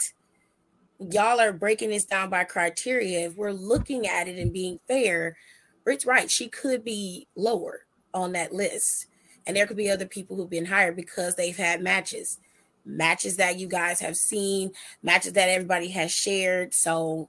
[1.01, 3.27] y'all are breaking this down by criteria.
[3.27, 5.37] If we're looking at it and being fair,
[5.85, 6.31] Britt's right.
[6.31, 9.07] She could be lower on that list.
[9.47, 12.39] And there could be other people who've been hired because they've had matches
[12.85, 16.75] matches that you guys have seen, matches that everybody has shared.
[16.75, 17.29] So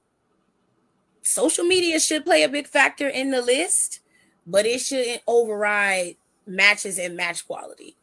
[1.22, 4.00] social media should play a big factor in the list,
[4.46, 7.96] but it shouldn't override matches and match quality,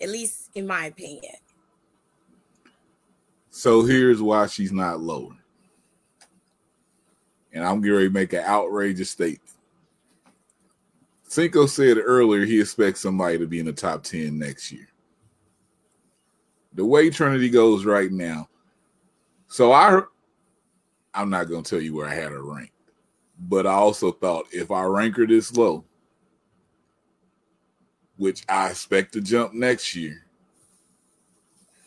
[0.00, 1.34] at least in my opinion.
[3.54, 5.36] So here's why she's not lower.
[7.52, 9.40] And I'm going to make an outrageous statement.
[11.28, 14.88] Cinco said earlier he expects somebody to be in the top 10 next year
[16.74, 18.48] the way Trinity goes right now.
[19.46, 20.02] So I
[21.14, 22.72] I'm not gonna tell you where I had her ranked,
[23.38, 25.84] but I also thought if I rank her this low,
[28.16, 30.23] which I expect to jump next year,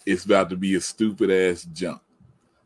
[0.07, 2.01] it's about to be a stupid ass jump.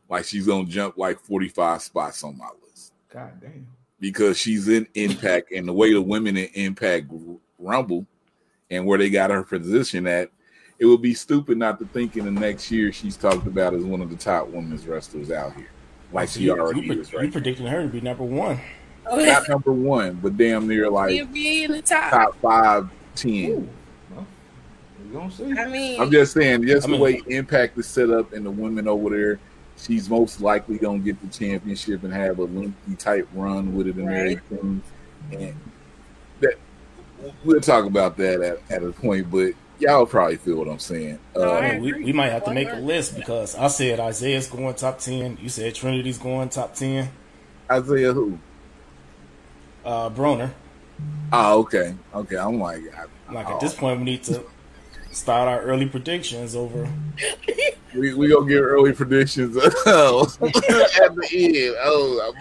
[0.08, 2.92] Like she's gonna jump like 45 spots on my list.
[3.12, 3.66] God damn.
[3.98, 7.06] Because she's in impact and the way the women in impact
[7.58, 8.06] rumble
[8.70, 10.30] and where they got her position at
[10.78, 13.84] it would be stupid not to think in the next year she's talked about as
[13.84, 15.70] one of the top women's wrestlers out here,
[16.12, 17.12] like she you, already you, is.
[17.12, 18.60] Right, you predicting her to be number one?
[19.04, 23.68] Not number one, but damn near like be in the top top five, ten.
[25.10, 25.52] Well, see.
[25.58, 28.50] I mean, I'm just saying, just I the way Impact is set up and the
[28.50, 29.38] women over there,
[29.76, 33.96] she's most likely gonna get the championship and have a lengthy type run with it
[33.96, 34.16] and Right.
[34.50, 34.82] everything.
[35.32, 35.54] And
[36.40, 36.54] that
[37.44, 41.18] we'll talk about that at, at a point, but y'all probably feel what I'm saying.
[41.36, 43.68] No, Uh, I I mean, we, we might have to make a list because I
[43.68, 45.38] said Isaiah's going top ten.
[45.40, 47.10] You said Trinity's going top ten.
[47.70, 48.38] Isaiah who?
[49.84, 50.52] Uh, Broner.
[51.32, 52.36] Oh, okay, okay.
[52.36, 54.44] I'm like, I, Like oh, at this point, we need to
[55.12, 56.88] start our early predictions over.
[57.94, 61.76] we we gonna give early predictions at the end.
[61.80, 62.32] Oh,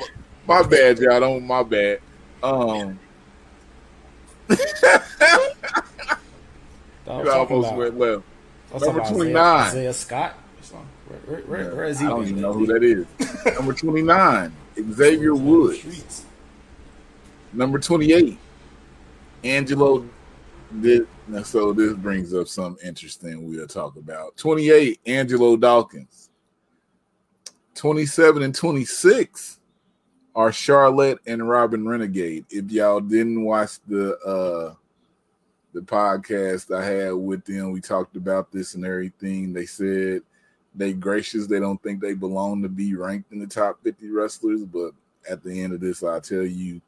[0.48, 1.20] my bad, y'all.
[1.20, 2.00] Don't my bad.
[2.42, 3.00] Um,
[4.50, 4.58] you
[7.08, 8.24] almost about- went left.
[8.74, 9.36] Number 29.
[9.36, 10.36] Isaiah, Isaiah Scott.
[10.62, 10.86] or.
[11.08, 12.06] Where, where, where, where is he?
[12.06, 13.06] I don't even know who that is.
[13.58, 14.54] Number twenty nine,
[14.94, 16.24] Xavier Woods.
[17.52, 18.38] Number twenty eight,
[19.44, 20.06] Angelo.
[21.32, 24.36] This, so this brings up something interesting we'll talk about.
[24.36, 26.30] Twenty eight, Angelo Dawkins.
[27.74, 29.60] Twenty seven and twenty six
[30.36, 32.46] are Charlotte and Robyn Renegade.
[32.50, 34.74] If y'all didn't watch the uh
[35.74, 39.54] the podcast I had with them, we talked about this and everything.
[39.54, 40.24] They said
[40.76, 44.66] they gracious, they don't think they belong to be ranked in the top 50 wrestlers,
[44.66, 44.92] but
[45.30, 46.82] at the end of this, I'll tell you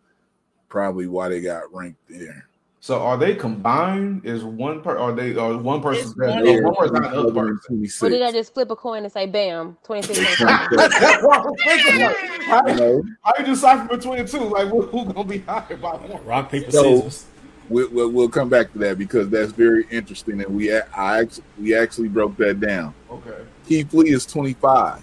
[0.68, 2.48] probably why they got ranked there.
[2.84, 4.26] So are they combined?
[4.26, 4.98] Is one per?
[4.98, 5.34] Are they?
[5.38, 6.04] Or one person?
[6.04, 6.43] It's better?
[6.43, 8.06] one- Or one person not the person?
[8.06, 10.38] Or did I just flip a coin and say, bam, 26?
[10.38, 12.02] That's I was thinking.
[12.46, 14.39] How, You know, how you decipher between the two?
[14.39, 16.26] Like, who, who gonna be higher by one?
[16.26, 17.26] Rock paper So- scissors.
[17.69, 21.19] we'll, we'll, we'll come back to that because that's very interesting, and we a- I
[21.22, 22.93] actually, we actually broke that down.
[23.10, 23.46] Okay.
[23.65, 25.02] Keith Lee is 25,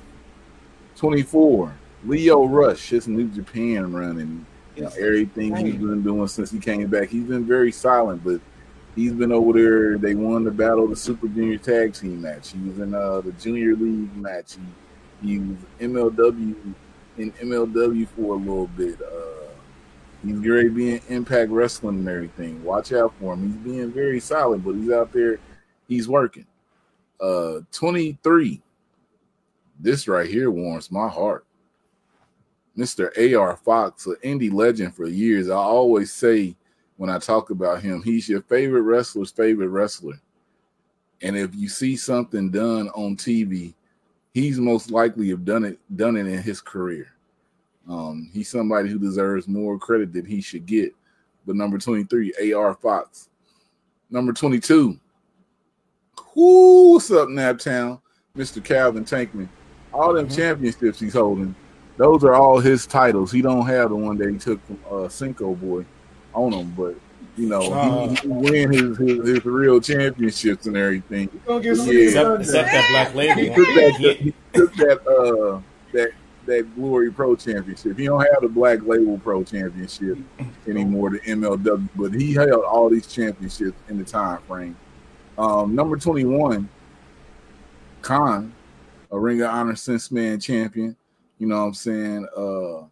[0.96, 1.74] 24.
[2.04, 4.44] Lio Rush, his New Japan run, and
[4.80, 7.08] you know, everything he's been doing since he came back.
[7.08, 8.40] He's been very silent, but
[8.96, 9.98] he's been over there.
[9.98, 12.52] They won the battle the Super Junior Tag Team match.
[12.52, 14.56] He was in uh, the Junior League match.
[15.22, 16.74] He, he was MLW
[17.18, 19.00] in MLW for a little bit.
[19.02, 19.48] Uh,
[20.24, 22.64] he's great to be in Impact Wrestling and everything.
[22.64, 23.46] Watch out for him.
[23.46, 25.38] He's being very silent, but he's out there.
[25.88, 26.46] He's working.
[27.20, 28.62] Uh, 23.
[29.78, 31.44] This right here warms my heart.
[32.80, 33.10] Mr.
[33.18, 33.56] A.R.
[33.56, 35.50] Fox, an indie legend for years.
[35.50, 36.56] I always say
[36.96, 40.18] when I talk about him, he's your favorite wrestler's favorite wrestler.
[41.20, 43.74] And if you see something done on TV,
[44.32, 47.08] he's most likely have done it done it in his career.
[47.86, 50.94] Um, he's somebody who deserves more credit than he should get.
[51.46, 53.28] But number 23, AR Fox.
[54.08, 54.98] Number 22.
[56.34, 58.00] Whoo, what's up, Naptown?
[58.36, 58.64] Mr.
[58.64, 59.48] Calvin Tankman.
[59.92, 60.36] All them Mhm.
[60.36, 61.54] championships he's holding,
[62.00, 63.30] those are all his titles.
[63.30, 65.84] He don't have the one that he took from uh Cinco Boy
[66.34, 66.94] on him, but
[67.36, 68.08] you know, Uh.
[68.08, 71.28] he, he win his, his his real championships and everything.
[71.32, 72.04] You gonna get Yeah.
[72.04, 73.40] Except, except that black label.
[73.42, 75.60] He took that He- he took that uh
[75.92, 76.10] that
[76.46, 77.98] that Glory Pro Championship.
[77.98, 80.16] He don't have the Black Label Pro Championship
[80.66, 84.74] anymore, the MLW, but he held all these championships in the time frame.
[85.38, 86.68] Um, number twenty one,
[88.02, 88.52] Kaun,
[89.12, 90.96] a Ring of Honor Six Man champion.
[91.40, 92.84] You know what I'm saying, uh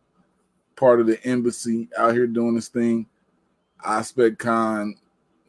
[0.75, 3.05] part of the embassy out here doing this thing.
[3.85, 4.95] I expect Kaun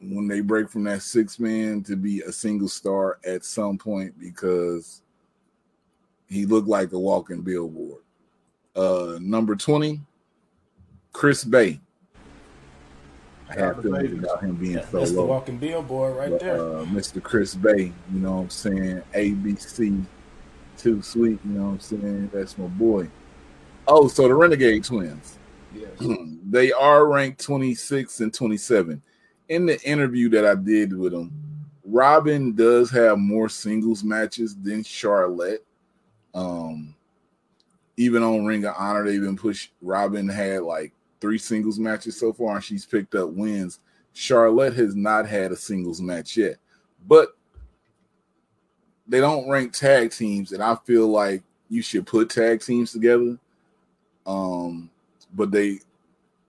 [0.02, 4.18] when they break from that six man to be a single star at some point
[4.20, 5.02] because
[6.28, 8.02] he looked like a walking billboard.
[8.76, 9.98] Uh number 20,
[11.12, 11.80] Chris Bey.
[13.48, 16.56] I have feelings about him being so That's the walking billboard right But, there.
[16.56, 17.20] uh, Mr.
[17.22, 19.02] Chris Bey, you know what I'm saying?
[19.14, 20.04] ABC,
[20.80, 22.30] too sweet, you know what I'm saying?
[22.32, 23.08] That's my boy.
[23.86, 25.38] Oh, so the Renegade Twins.
[25.74, 25.90] Yes.
[26.48, 29.02] they are ranked 26 and 27.
[29.48, 31.32] In the interview that I did with them,
[31.84, 35.64] Robyn does have more singles matches than Charlotte.
[36.34, 36.94] Um,
[37.96, 39.72] even on Ring of Honor, they've been pushed.
[39.82, 43.80] Robyn had like three singles matches so far, and she's picked up wins.
[44.12, 46.56] Charlotte has not had a singles match yet,
[47.06, 47.36] but
[49.10, 53.36] they don't rank tag teams, and I feel like you should put tag teams together.
[54.24, 54.88] Um,
[55.34, 55.80] but they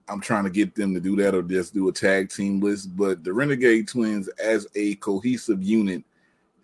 [0.08, 2.96] I'm trying to get them to do that or just do a tag team list.
[2.96, 6.04] But the Renegade Twins, as a cohesive unit,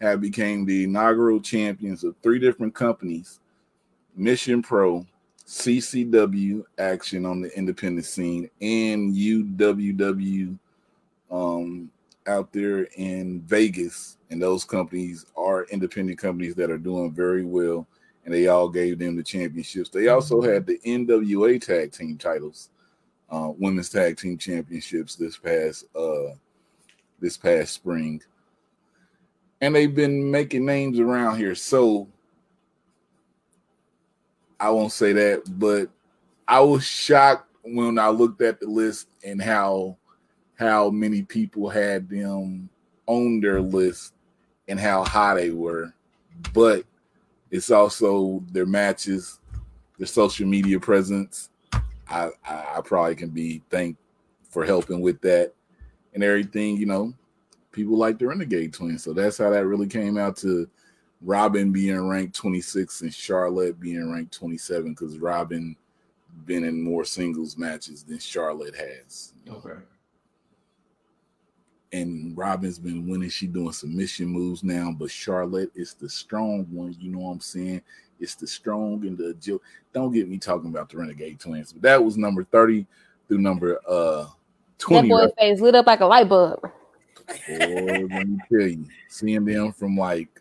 [0.01, 3.41] have became the inaugural champions of three different companies:
[4.15, 5.05] Mission Pro,
[5.47, 10.57] CCW Action on the independent scene, and UWW
[11.31, 11.91] um,
[12.29, 14.19] out there in Vegas.
[14.31, 17.87] And those companies are independent companies that are doing very well.
[18.25, 19.89] And they all gave them the championships.
[19.89, 22.71] They also had the NWA tag team titles
[23.31, 26.35] uh, women's tag team championships this past uh,
[27.21, 28.23] this past spring,
[29.61, 31.55] and they've been making names around here.
[31.55, 32.09] So
[34.59, 35.91] I won't say that, but
[36.47, 39.98] I was shocked when I looked at the list and how
[40.59, 42.69] how many people had them
[43.07, 44.13] on their list
[44.67, 45.93] and how high they were.
[46.53, 46.85] But
[47.51, 49.39] it's also their matches,
[49.99, 51.51] their social media presence.
[52.09, 54.01] I, I, I probably can be thanked
[54.51, 55.53] for helping with that
[56.13, 56.77] and everything.
[56.77, 57.15] You know,
[57.71, 60.69] people like the Renegade Twins, so that's how that really came out to
[61.23, 65.77] Robyn being ranked 26 and Charlotte being ranked 27 because Robyn
[66.47, 69.33] been in more singles matches than Charlotte has.
[69.49, 69.79] Okay.
[71.93, 73.31] And Robyn's been winning.
[73.31, 76.95] She doing submission moves now, but Charlotte is the strong one.
[77.01, 77.83] You know what I'm saying?
[78.21, 79.63] It's the strong and the agile.
[79.93, 81.73] Don't get me talking about the Renegade Twins.
[81.73, 82.87] But that was number 30
[83.27, 84.31] through number uh That
[84.79, 85.09] 20.
[85.09, 85.35] boy's right?
[85.39, 86.61] face lit up like a light bulb.
[87.47, 90.41] Boy, let me tell you, seeing them from like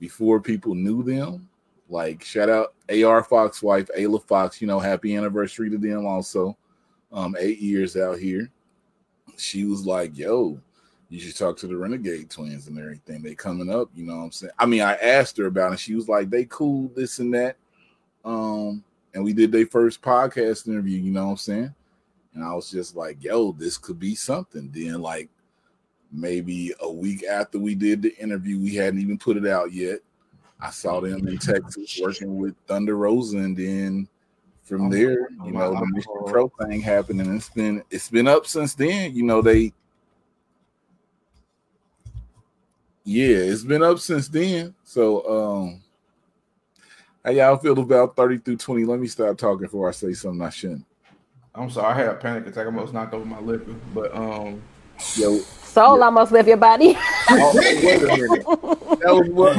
[0.00, 1.48] before people knew them,
[1.88, 6.56] like shout out AR Fox wife, Ayla Fox, you know, happy anniversary to them also.
[7.12, 8.50] Um, eight years out here.
[9.36, 10.60] She was like, yo,
[11.08, 13.22] you should talk to the Renegade twins and everything.
[13.22, 14.52] They coming up, you know what I'm saying?
[14.58, 15.78] I mean, I asked her about it.
[15.78, 17.56] She was like, they cool, this and that.
[18.24, 21.74] Um, and we did their first podcast interview, you know what I'm saying?
[22.34, 24.70] And I was just like, yo, this could be something.
[24.72, 25.30] Then, like,
[26.12, 30.00] maybe a week after we did the interview, we hadn't even put it out yet.
[30.60, 34.08] I saw them in Texas working with Thunder Rosa, and then
[34.62, 38.46] from there, you know, the Mission Pro thing happened, and it's been it's been up
[38.46, 39.14] since then.
[39.14, 39.72] You know, they
[43.08, 44.74] yeah, it's been up since then.
[44.84, 45.82] So um
[47.24, 48.84] how y'all feel about 30 through 20?
[48.84, 50.84] Let me stop talking before I say something I shouldn't.
[51.54, 52.64] I'm sorry, I had a panic attack.
[52.64, 54.62] I almost knocked over my liquor, but um,
[55.16, 56.04] Yo, Soul Yeah.
[56.04, 56.98] almost left your body.
[57.30, 58.44] oh, wait a minute.
[59.00, 59.56] That was what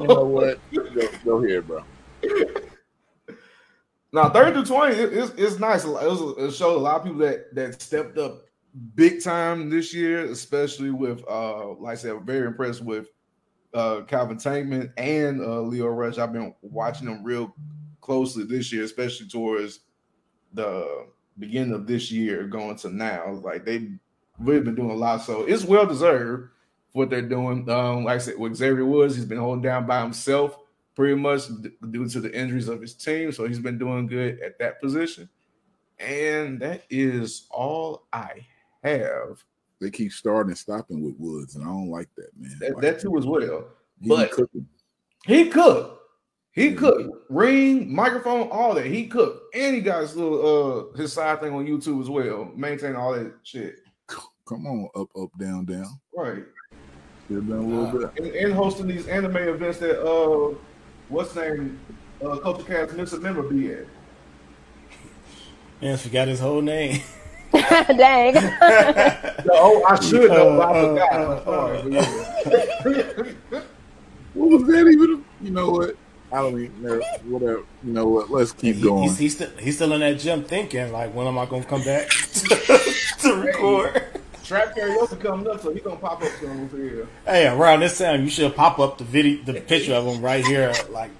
[0.00, 0.60] you know what?
[0.72, 1.84] Go, go ahead, bro.
[4.12, 5.84] now thirty to twenty, it, it's, it's nice.
[5.84, 8.44] It, was, it showed a lot of people that that stepped up
[8.94, 13.08] big time this year, especially with uh, like I said, very impressed with
[13.74, 16.18] uh Calvin Tankman and uh Lio Rush.
[16.18, 17.54] I've been watching them real
[18.00, 19.80] closely this year, especially towards
[20.52, 21.06] the
[21.38, 23.32] beginning of this year going to now.
[23.32, 23.98] Like they've
[24.38, 25.22] really been doing a lot.
[25.22, 26.50] So it's well deserved
[26.92, 27.68] what they're doing.
[27.70, 30.58] Um, like I said, with Xavier Woods, he's been holding down by himself
[30.94, 31.42] pretty much
[31.90, 33.32] due to the injuries of his team.
[33.32, 35.28] So he's been doing good at that position.
[35.98, 38.46] And that is all I
[38.82, 39.42] have.
[39.80, 42.56] They keep starting and stopping with Woods, and I don't like that, man.
[42.60, 43.64] That, Like, that too as well.
[44.00, 44.66] he be but- cooking.
[45.26, 45.98] He cooked.
[46.54, 46.76] He Yeah.
[46.76, 47.10] cooked.
[47.30, 48.84] Ring, microphone, all that.
[48.86, 49.54] He cooked.
[49.54, 52.50] And he got his little uh his side thing on YouTube as well.
[52.56, 53.76] Maintain all that shit.
[54.44, 55.86] Come on, up, up, down, down.
[56.14, 56.44] Right.
[57.28, 58.18] Should have been a little bit.
[58.18, 60.54] And, and hosting these anime events that uh
[61.08, 61.80] what's his name
[62.22, 63.20] uh Culture Cast Mr.
[63.22, 63.86] Member be at.
[65.80, 67.00] Man, forgot his whole name.
[67.96, 68.34] Dang.
[69.54, 71.12] Oh, I should know, but I Uh, forgot.
[71.12, 71.82] uh, I'm sorry.
[72.84, 72.96] but
[73.52, 73.60] yeah.
[74.34, 75.24] What was that even?
[75.42, 75.96] You know what?
[76.32, 77.62] I don't even know whatever.
[77.84, 78.30] You know what?
[78.30, 79.02] Let's keep He- going.
[79.02, 81.82] he's, he's still he's still in that gym thinking like, when am I gonna come
[81.82, 84.02] back to record?
[84.44, 87.06] Trap karaoke coming up, so he's gonna pop up soon for here.
[87.26, 90.44] Hey, around this time, you should pop up the video, the picture of him right
[90.46, 91.10] here, like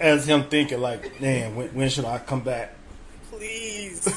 [0.00, 2.74] as him thinking, like, man, when, when should I come back?
[3.30, 4.08] Please.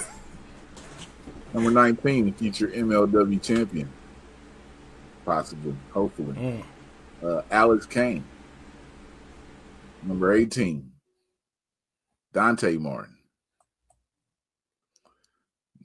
[1.54, 3.91] Number 19, the future MLW champion.
[5.26, 6.34] Possibly, hopefully.
[6.34, 6.64] Mm.
[7.24, 8.24] Uh, Alex Kane.
[10.04, 10.91] Number 18,
[12.34, 13.18] Dante Martin.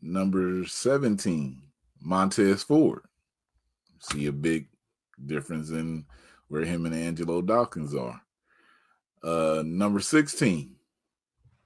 [0.01, 1.63] Number 17,
[2.01, 3.03] Montez Ford.
[3.99, 4.69] See a big
[5.25, 6.05] difference in
[6.49, 8.21] where him and Angelo Dawkins are.
[9.23, 10.77] Uh, number 16,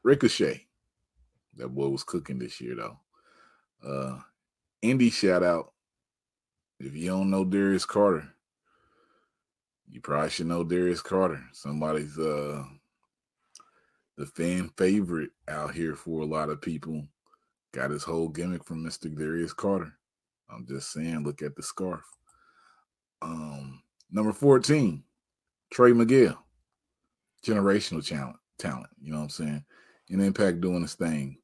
[0.05, 0.67] Ricochet.
[1.57, 2.99] That boy was cooking this year, though.
[3.85, 4.19] Uh,
[4.83, 5.73] indie shout out.
[6.81, 8.29] If you don't know Darius Carter,
[9.91, 11.43] you probably should know Darius Carter.
[11.53, 12.65] Somebody's uh
[14.17, 17.07] the fan favorite out here for a lot of people.
[17.73, 19.15] Got his whole gimmick from Mr.
[19.15, 19.93] Darius Carter.
[20.51, 22.03] I'm just saying, look at the scarf.
[23.21, 25.05] Um, number 14,
[25.71, 26.43] Trey Miguel.
[27.47, 29.65] Generational talent, talent, you know what I'm saying?
[30.09, 31.39] In Impact doing his thing.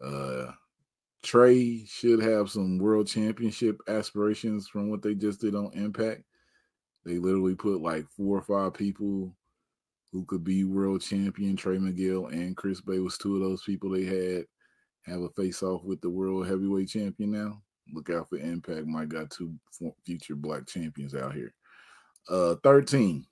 [0.00, 0.52] Uh
[1.22, 6.22] Trey should have some world championship aspirations from what they just did on Impact.
[7.04, 9.34] They literally put like four or five people
[10.12, 11.56] who could be world champion.
[11.56, 14.44] Trey Miguel and Chris Bey was two of those people they had
[15.04, 17.60] have a face off with the world heavyweight champion now.
[17.92, 18.86] Look out for Impact.
[18.86, 19.52] Might got two
[20.04, 21.52] future black champions out here.
[22.28, 23.26] Uh 13.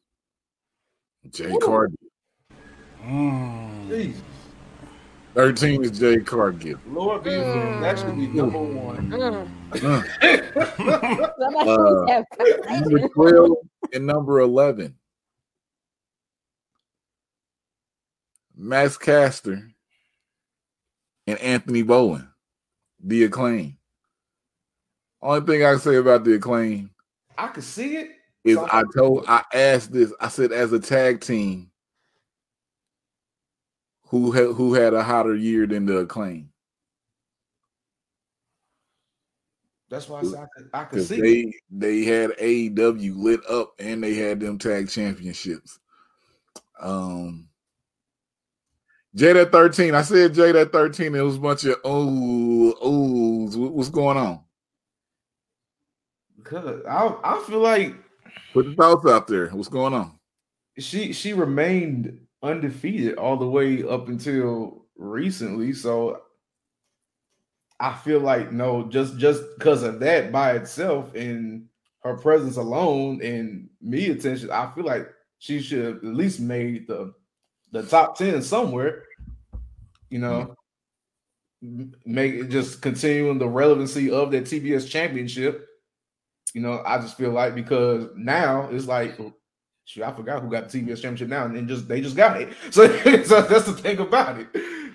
[1.31, 1.97] Jade Cargill.
[3.05, 4.15] Mm.
[5.35, 5.61] Jesus.
[5.61, 6.79] 13 is Jade Cargill.
[6.87, 7.81] Lord be Mm.
[7.81, 9.11] that should be number one.
[9.11, 9.49] Mm.
[9.73, 12.25] Uh, Somebody Uh, have
[12.83, 13.57] number 12
[13.93, 14.97] and number 11.
[18.57, 19.71] Max Caster
[21.27, 22.29] and Anthony Bowen,
[23.03, 23.79] the acclaim.
[25.23, 26.91] Only thing I can say about the acclaim
[27.39, 28.11] I could see it.
[28.45, 31.70] is I told I asked this, I said as a tag team,
[34.11, 36.51] who had who had a hotter year than the acclaim?
[39.89, 43.75] That's why I said I could, I could see they they had AEW lit up
[43.79, 45.79] and they had them tag championships.
[46.81, 47.47] Um
[49.15, 49.95] Jade at 13.
[49.95, 51.15] I said Jade at 13.
[51.15, 53.57] It was a bunch of ooh, oohs.
[53.57, 54.41] What's going on?
[56.43, 57.95] Cause I I feel like
[58.53, 59.51] Put the thoughts out there.
[59.51, 60.19] What's going on?
[60.79, 65.73] she she remained undefeated all the way up until recently.
[65.73, 66.23] So
[67.79, 71.67] I feel like no, just just because of that by itself and
[72.03, 76.87] her presence alone and me attention, I feel like she should have at least made
[76.87, 77.15] the
[77.73, 79.05] the top ten somewhere.
[80.11, 80.53] You know, mm-hmm.
[81.63, 85.67] M- make it just continuing the relevancy of that TBS championship.
[86.55, 89.19] You know, I just feel like because now it's like
[89.91, 92.41] Shoot, I forgot who got the TBS championship now, and then just they just got
[92.41, 92.53] it.
[92.71, 92.87] So,
[93.25, 94.47] so that's the thing about it.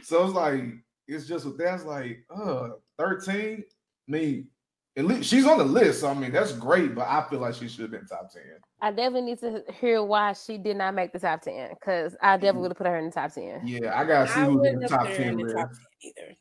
[0.03, 0.63] So it's like
[1.05, 3.61] it's just with that's like uh 13.
[3.61, 4.47] I mean,
[4.95, 5.99] at least she's on the list.
[5.99, 8.41] So I mean, that's great, but I feel like she should have been top 10.
[8.81, 12.37] I definitely need to hear why she did not make the top ten because I
[12.37, 13.67] definitely would have put her in the top ten.
[13.67, 16.35] Yeah, I gotta see I who's in the top 10 the top 10 either.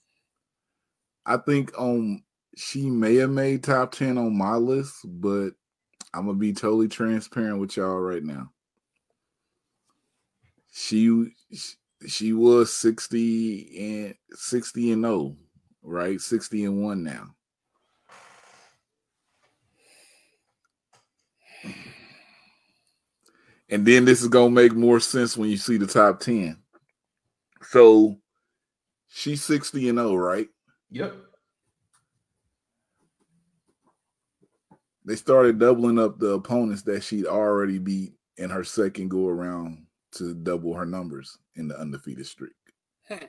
[1.27, 2.23] I think um
[2.57, 5.55] she may have made top 10 on my list, but
[6.15, 8.51] I'm gonna be totally transparent with y'all right now.
[10.73, 11.33] She
[12.07, 15.37] she was 60 and 60 and 0,
[15.83, 16.21] right?
[16.21, 17.35] 60 and 1 now.
[23.71, 26.57] And then this is gonna make more sense when you see the top 10.
[27.63, 28.17] So
[29.09, 30.49] she's 60 and 0, right?
[30.91, 31.24] Yep.
[35.05, 39.87] They started doubling up the opponents that she'd already beat in her second go around
[40.13, 42.53] to double her numbers in the undefeated streak.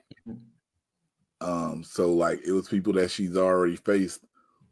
[1.41, 4.21] um, so like it was people that she's already faced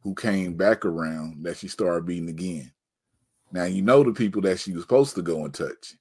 [0.02, 2.72] who came back around that she started beating again.
[3.52, 5.96] Now you know the people that she was supposed to go and touch,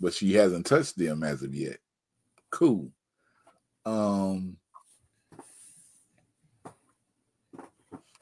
[0.00, 1.78] but she hasn't touched them as of yet.
[2.50, 2.90] Cool.
[3.84, 4.56] Um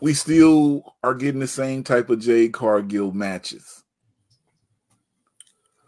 [0.00, 3.84] we still are getting the same type of Jade Cargill matches.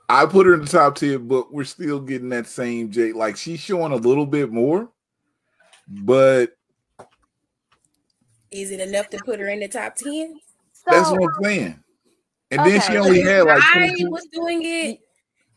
[0.08, 3.14] I put her in the top 10, but we're still getting that same Jade.
[3.14, 4.90] Like she's showing a little bit more,
[5.88, 6.50] but
[8.50, 10.40] Is it enough to put her in the top 10?
[10.86, 11.84] that's So, what I'm saying.
[12.50, 14.98] And then she only had like I was doing it.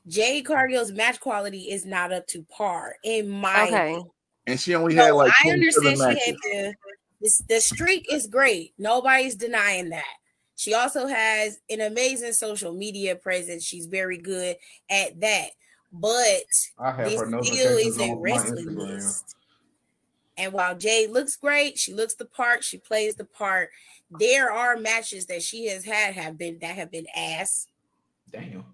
[0.06, 3.78] Jade Cargill's match quality is not up to par in my Okay.
[3.78, 4.10] opinion.
[4.46, 6.26] And she only had No, like I 27 understand she matches.
[6.28, 6.76] had the,
[7.24, 8.74] the the streak is great.
[8.78, 10.18] Nobody's denying that.
[10.56, 13.64] She also has an amazing social media presence.
[13.64, 14.58] She's very good
[14.90, 15.50] at that.
[15.92, 16.44] But
[16.98, 19.36] this still is a wrestling list.
[20.38, 23.70] And while Jade looks great, she looks the part, she plays the part.
[24.20, 27.68] There are matches that she has had have been that have been ass.
[28.32, 28.66] Damn.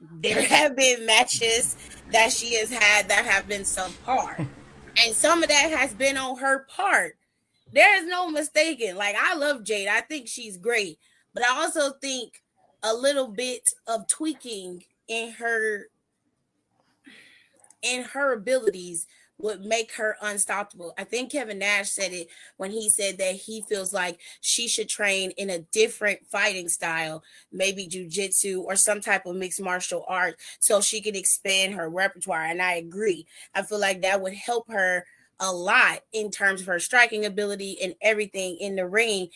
[0.00, 1.76] There have been matches
[2.10, 4.38] that she has had that have been subpar.
[5.04, 7.16] and some of that has been on her part.
[7.72, 8.96] There is no mistaking.
[8.96, 9.88] Like I love Jade.
[9.88, 10.98] I think she's great.
[11.34, 12.42] But I also think
[12.82, 15.86] a little bit of tweaking in her
[17.82, 19.06] in her abilities
[19.38, 20.94] would make her unstoppable.
[20.96, 24.88] I think Kevin Nash said it when he said that he feels like she should
[24.88, 30.36] train in a different fighting style, maybe jujitsu or some type of mixed martial art,
[30.60, 32.44] so she can expand her repertoire.
[32.44, 33.26] And I agree.
[33.52, 35.06] I feel like that would help her
[35.42, 39.28] a lot in terms of her striking ability and everything in the ring.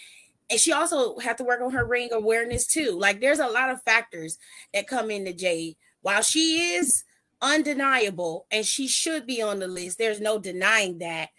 [0.49, 2.97] And she also have to work on her ring awareness too.
[2.99, 4.39] Like there's a lot of factors
[4.73, 5.77] that come into Jade.
[6.03, 7.03] While she is
[7.43, 11.31] undeniable and she should be on the list, there's no denying that.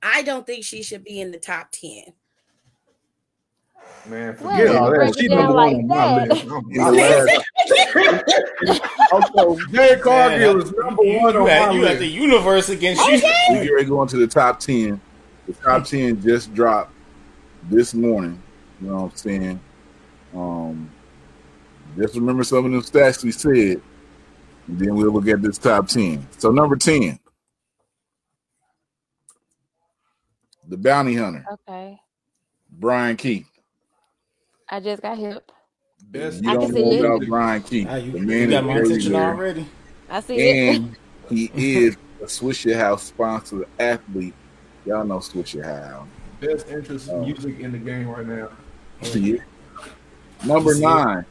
[0.00, 2.04] I don't think she should be in the top 10.
[4.08, 5.08] Man, forget you all that.
[5.08, 6.28] it She down number like one on my that.
[6.30, 6.46] list.
[6.46, 6.94] I'm- In the I'm-
[8.66, 8.82] last,
[9.12, 12.06] Also, Jade Cargill Man, is number you, one you on had, my you had the
[12.06, 13.14] universe against you.
[13.14, 15.00] we get ready to go into the top 10.
[15.46, 16.92] The top 10 just dropped
[17.64, 18.40] this morning.
[18.80, 19.60] You know what I'm saying?
[20.34, 20.90] Um,
[21.98, 23.82] just remember some of them stats we said,
[24.68, 26.26] and then we'll look at this top 10.
[26.38, 27.18] So, number 10,
[30.68, 31.98] the bounty hunter, Okay.
[32.70, 33.49] Brian Keith.
[34.70, 35.50] I just got hip.
[36.10, 37.00] Best You I don't can see know it.
[37.00, 37.88] about Brian Keith.
[37.88, 39.16] Ah, you, the you man got is my attention good.
[39.16, 39.66] already.
[40.08, 40.60] I see it.
[40.60, 40.96] And
[41.28, 44.34] he is a Swishahouse sponsored athlete.
[44.86, 46.06] Y'all know Swishahouse.
[46.40, 47.20] best interest Oh.
[47.20, 48.50] music in the game right now.
[49.02, 49.42] See it?
[50.44, 51.06] Number See it?
[51.06, 51.26] nine,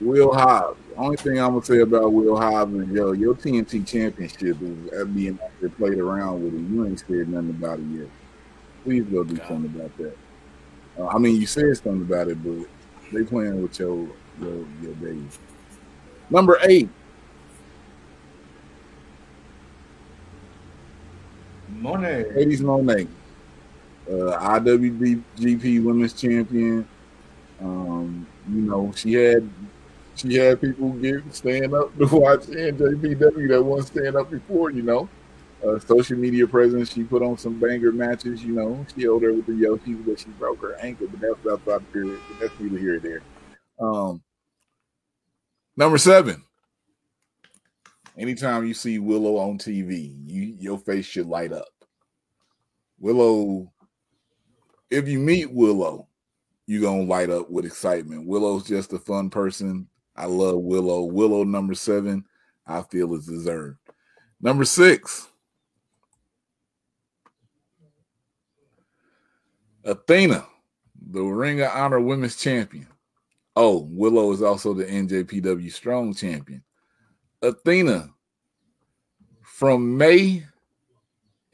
[0.00, 0.78] Will Hobbs.
[0.90, 5.06] The only thing I'm gonna say about Will Hobbs is yo, your TNT championship is
[5.08, 6.60] being out there played around with it.
[6.60, 8.08] You ain't said nothing about it yet.
[8.84, 9.48] Please go do God.
[9.48, 10.16] something about that.
[11.00, 12.68] Uh, I mean, you said something about it, but
[13.12, 14.08] they playing with your
[14.40, 15.38] your, your days.
[16.30, 16.88] Number eight,
[21.68, 22.24] Money.
[22.34, 23.06] Hades Monet,
[24.08, 26.86] uh, IWGP Women's Champion.
[27.60, 29.48] Um, you know, she had
[30.14, 34.70] she had people get stand up to watch NJPW that wasn't stand up before.
[34.70, 35.08] You know,
[35.66, 36.92] uh, social media presence.
[36.92, 38.44] She put on some banger matches.
[38.44, 41.08] You know, she held her with the Yoshis, but she broke her ankle.
[41.10, 42.20] But that's outside the period.
[42.28, 43.22] But that's neither here or there.
[43.80, 44.22] Um,
[45.76, 46.42] number seven.
[48.18, 51.68] Anytime you see Willow on TV, you your face should light up.
[52.98, 53.72] Willow,
[54.90, 56.06] if you meet Willow,
[56.66, 58.26] you're gonna light up with excitement.
[58.26, 59.88] Willow's just a fun person.
[60.16, 61.04] I love Willow.
[61.04, 62.24] Willow number seven,
[62.66, 63.78] I feel is deserved.
[64.42, 65.28] Number six,
[69.84, 70.46] Athena,
[71.10, 72.86] the Ring of Honor Women's Champion.
[73.56, 76.62] Oh, Willow is also the NJPW Strong Champion.
[77.42, 78.10] Athena,
[79.42, 80.44] from May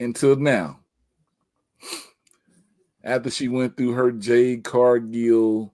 [0.01, 0.81] until now,
[3.05, 5.73] after she went through her Jade Cargill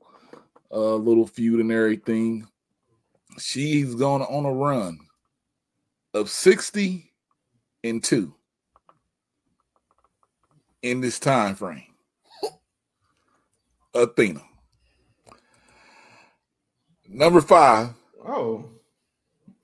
[0.70, 2.46] uh, little feud and everything,
[3.38, 4.98] she's gone on a run
[6.14, 7.11] of 60
[7.84, 8.34] and 2
[10.82, 11.91] in this time frame.
[13.95, 14.40] Athena.
[17.09, 17.90] Number five
[18.26, 18.64] Oh.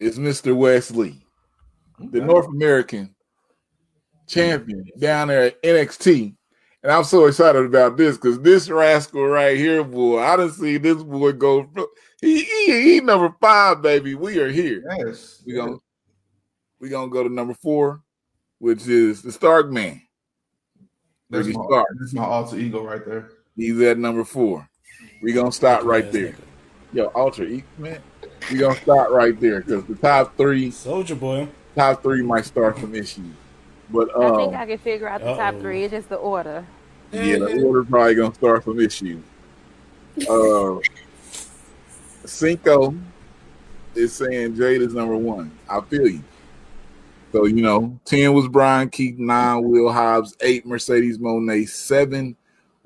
[0.00, 0.54] is Mr.
[0.56, 1.24] Wes Lee,
[1.98, 2.20] the.
[2.20, 3.14] North American
[4.26, 6.34] champion down there at NXT.
[6.82, 10.76] And I'm so excited about this because this rascal right here, boy, I didn't see
[10.78, 11.64] this boy go.
[11.72, 11.86] from-
[12.20, 14.14] He, he, he number five, baby.
[14.14, 14.82] We are here.
[14.98, 15.42] Yes.
[15.46, 15.76] We gonna
[16.80, 18.02] we gonna go to number four,
[18.58, 20.00] which is the Stark Man.
[21.30, 21.86] That's my, Stark.
[21.98, 23.30] that's my alter ego right there.
[23.58, 24.68] He's at number four.
[25.20, 26.36] We gonna stop right there.
[26.92, 28.00] Yo, Ultra E man.
[28.50, 31.48] We gonna stop right there because the top three, Soldier boy.
[31.74, 33.26] top three might start some issues.
[33.90, 35.60] But I um, think I can figure out the top uh-oh.
[35.60, 35.82] three.
[35.82, 36.64] It's just the order.
[37.10, 39.24] Yeah, the order probably gonna start some issues.
[40.30, 40.78] Uh,
[42.24, 42.94] Cinco
[43.96, 45.50] is saying Jade is number one.
[45.68, 46.22] I feel you.
[47.32, 52.36] So you know, ten was Brian Keith, nine Will Hobbs, eight Mercedes Moné, seven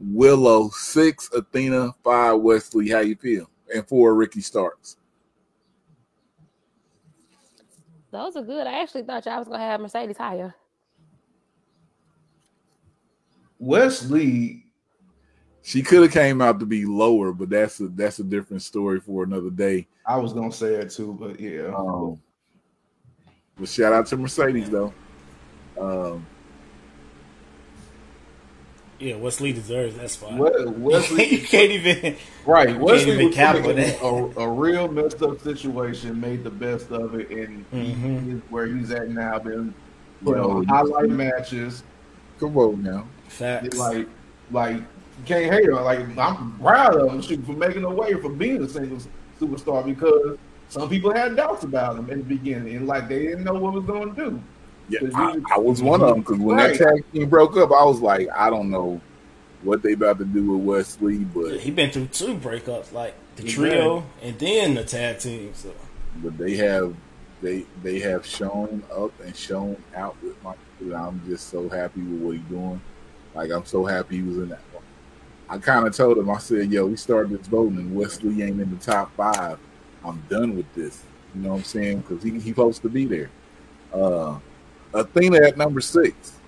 [0.04, 2.90] Willow six, Athena five, Wes Lee.
[2.90, 3.48] How you feel?
[3.72, 4.96] And four, Ricky Starks.
[8.10, 8.66] Those are good.
[8.66, 10.54] I actually thought y'all was gonna have Mercedes higher.
[13.58, 14.66] Wes Lee,
[15.62, 18.98] she could have came out to be lower, but that's a that's a different story
[18.98, 19.86] for another day.
[20.04, 21.72] I was gonna say it too, but yeah.
[21.74, 22.20] Um,
[23.56, 24.92] but shout out to Mercedes though.
[25.80, 26.26] Um,
[29.02, 30.34] yeah, Wes Lee deserves that spot.
[30.34, 32.16] We- you can't even.
[32.46, 32.68] right?
[32.68, 36.20] can't Wes Lee even was cap put with in a, a real messed up situation,
[36.20, 38.36] made the best of it, and he Mhm.
[38.36, 39.38] is where he's at now.
[39.38, 39.74] Been
[40.24, 41.82] put Yo, on highlight matches,
[42.38, 43.06] come on now.
[43.28, 43.76] Facts.
[43.76, 44.06] like
[44.50, 45.74] like you can't hate her.
[45.74, 48.98] Like I'm proud of him shoot, for making a way for being a single
[49.40, 50.38] superstar because
[50.68, 53.72] some people had doubts about him in the beginning, and like they didn't know what
[53.72, 54.42] was going to do.
[54.88, 56.76] Yeah, I, I was one of them because when Right.
[56.78, 59.00] that tag team broke up, I was like, I don't know
[59.62, 63.14] what they about to do with Wes Lee, but he been through two breakups, like
[63.36, 65.52] the He trio and then the tag team.
[65.54, 65.72] So
[66.22, 66.94] but they have
[67.40, 70.54] they they have shown up and shown out with my.
[70.94, 72.80] I'm just so happy with what he's doing.
[73.34, 74.60] Like I'm so happy he was in that.
[74.72, 74.82] one.
[75.48, 78.42] I kind of told him, I said, "Yo, we started this voting, and Wes Lee
[78.42, 79.58] ain't in the top five.
[80.04, 81.02] I'm done with this."
[81.34, 82.00] You know what I'm saying?
[82.00, 83.30] Because he he supposed to be there.
[83.94, 84.38] Uh,
[84.94, 86.38] Athena at number six.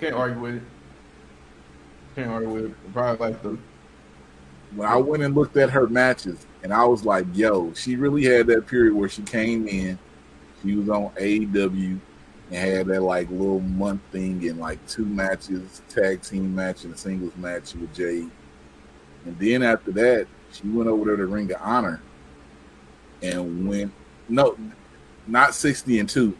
[0.00, 0.62] Can't argue with it.
[2.14, 2.92] Can't argue with it.
[2.92, 3.58] Probably like the
[4.74, 8.24] when I went and looked at her matches, and I was like, "Yo, she really
[8.24, 9.98] had that period where she came in,
[10.62, 11.98] she was on AEW,
[12.50, 16.94] and had that like little month thing and like two matches, tag team match and
[16.94, 18.30] a singles match with Jade,
[19.24, 22.02] and then after that, she went over there to Ring of Honor,
[23.22, 23.92] and went
[24.28, 24.56] no,
[25.26, 26.36] not sixty and two.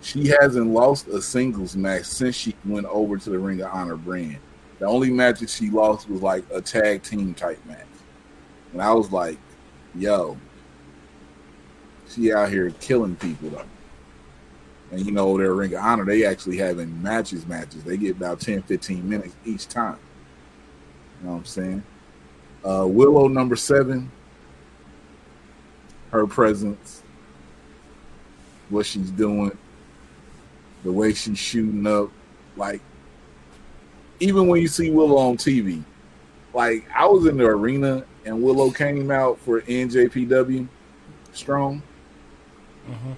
[0.00, 3.96] She hasn't lost a singles match since she went over to the Ring of Honor
[3.96, 4.38] brand.
[4.80, 7.86] The only match that she lost was like a tag team type match.
[8.72, 9.38] And I was like,
[9.94, 10.36] yo,
[12.08, 13.64] she out here killing people though.
[14.90, 17.84] And you know, their Ring of Honor, they actually having matches, matches.
[17.84, 19.98] They get about 10, 15 minutes each time.
[21.20, 21.82] You know what I'm saying?
[22.64, 24.10] Uh, Willow number seven,
[26.10, 27.01] her presence,
[28.72, 29.56] what she's doing,
[30.82, 32.10] the way she's shooting up,
[32.56, 32.80] like
[34.20, 35.82] even when you see Willow on TV,
[36.54, 40.66] like I was in the arena and Willow came out for NJPW
[41.32, 41.82] Strong,
[42.88, 43.16] Mhm.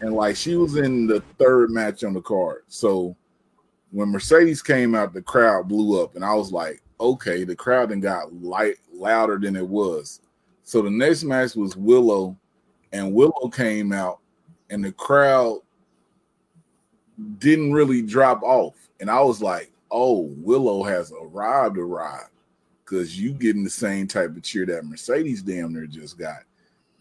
[0.00, 2.62] and like she was in the third match on the card.
[2.68, 3.16] So
[3.92, 7.90] when Mercedes came out, the crowd blew up, and I was like, okay, the crowd
[7.90, 10.20] then got light louder than it was.
[10.64, 12.36] So the next match was Willow,
[12.92, 14.18] and Willow came out,
[14.70, 15.60] and the crowd
[17.38, 18.74] didn't really drop off.
[19.00, 22.30] And I was like, oh, Willow has arrived, arrived.
[22.84, 26.44] Because you getting the same type of cheer that Mercedes damn near just got.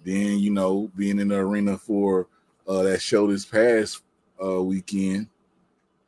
[0.03, 2.27] Then, you know, being in the arena for
[2.67, 4.01] uh, that show this past
[4.43, 5.27] uh, weekend,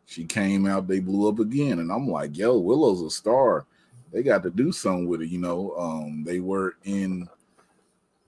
[0.05, 1.79] she came out, they blew up again.
[1.79, 3.65] And I'm like, yo, Willow's a star.
[4.11, 5.75] They got to do something with it, you know.
[5.77, 7.27] Um, they were in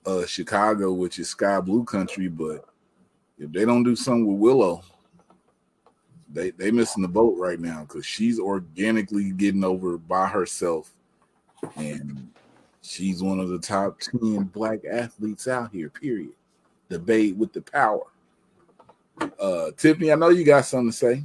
[0.05, 2.65] uh, Chicago, which is sky blue country, but
[3.40, 4.82] if they don't do something with Willow,
[6.32, 10.92] they they missing the boat right now because she's organically getting over by herself,
[11.76, 12.30] and
[12.82, 15.90] she's one of the top ten black athletes out here.
[15.90, 16.34] Period.
[16.90, 18.04] The babe with the power.
[19.40, 21.24] Uh, Tiffany, I know you got something to say.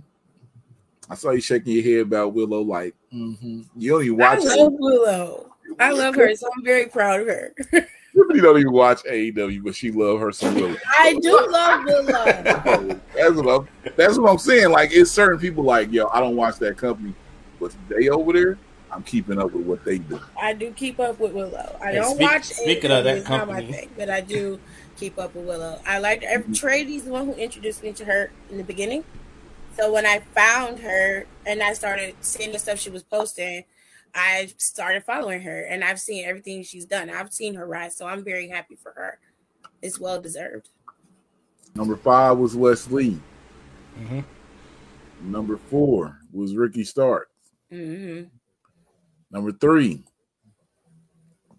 [1.09, 2.62] I saw you shaking your head about Willow.
[2.62, 3.67] Like mhm.
[3.77, 4.45] you don't even I watch.
[4.45, 5.51] love Willow.
[5.81, 7.55] I love her, so I'm very proud of her.
[8.15, 10.77] Tiffany don't even watch AEW, but she love her some Willow.
[10.99, 13.01] I do love Willow.
[13.17, 13.69] that's what I'm.
[13.97, 14.71] That's what I'm saying.
[14.71, 17.12] Like it's certain people like yo, I don't watch that company,
[17.61, 18.59] but they over there,
[18.93, 20.21] I'm keeping up with what they do.
[20.41, 21.77] I do keep up with Willow.
[21.83, 22.45] I Hey, don't speak- watch.
[22.45, 23.73] speaking AEW, of that it's not my company.
[23.73, 24.61] thing, but I do
[24.97, 25.81] keep up with Willow.
[25.87, 26.67] I like every mm-hmm.
[26.67, 29.03] Trady's the one who introduced me to her in the beginning.
[29.77, 33.65] So when I found her and I started seeing the stuff she was posting,
[34.15, 37.11] I started following her, and I've seen everything she's done.
[37.11, 39.19] I've seen her rise, so I'm very happy for her.
[39.83, 40.69] It's well deserved.
[41.75, 43.21] Number five was Wes Lee.
[43.99, 44.25] Mhm.
[45.23, 47.29] Number four was Ricky Stark.
[47.71, 48.23] hmm
[49.31, 50.05] Number three,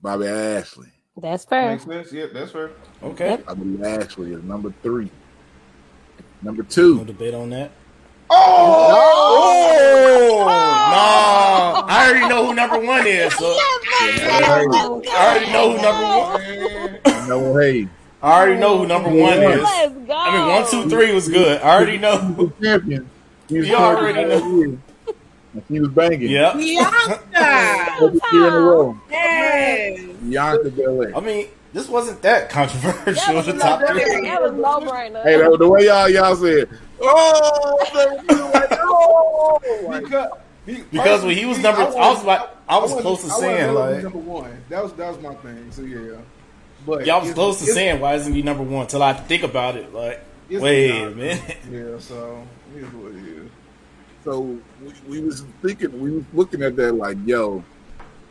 [0.02, 0.88] Bobby Ashley.
[1.18, 1.72] That's fair.
[1.72, 2.14] makes sense.
[2.14, 2.72] Yeah, that's fair.
[3.04, 3.38] Okay.
[3.46, 5.12] Bobby Ashley is number three.
[6.42, 7.72] Number No two, debate on that.
[8.30, 8.36] Oh,
[8.92, 10.42] oh!
[10.42, 10.46] oh!
[10.96, 13.34] No, I already know who number one is.
[13.46, 16.06] So I already know who number
[17.14, 17.28] one.
[17.28, 17.88] Noah Hayes.
[18.22, 19.62] I already know who number one is.
[19.62, 20.14] Let's go.
[20.14, 21.62] I mean, one, two, three was good.
[21.62, 22.18] I already know.
[22.34, 23.10] The champion.
[23.48, 24.82] He was You already champion
[25.56, 26.30] last He was banging.
[26.30, 26.54] Yeah.
[26.54, 27.20] Bianca,
[28.00, 29.00] Second year in a row.
[29.10, 30.00] yes.
[30.30, 31.16] Bianca Belair.
[31.16, 33.14] I mean, this wasn't that controversial.
[33.14, 34.22] That was, the low, top that, three.
[34.22, 35.22] that was low brainer.
[35.24, 36.70] Hey, the, the way y'all y'all said,
[37.02, 37.78] oh,
[38.54, 39.60] like, oh,
[40.02, 40.32] Because,
[40.66, 43.34] he- Because when he was number- I was wasn't- like- I was wasn't- close to
[43.34, 44.64] I saying, like- number one.
[44.70, 45.68] That was that was my thing.
[45.72, 46.18] So yeah,
[46.86, 48.84] but Y'all was close to saying why isn't he number one?
[48.84, 49.94] Until I had to think about it.
[49.94, 51.12] Like, wait not.
[51.12, 51.58] a minute.
[51.70, 52.42] Yeah, so
[52.74, 53.50] here's what it is.
[54.24, 57.64] So we, we was thinking, we was looking at that like, yo,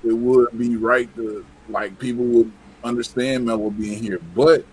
[0.03, 2.53] it would be right to like people would
[2.85, 4.65] understand Melo being here, but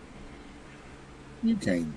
[1.43, 1.93] you can't.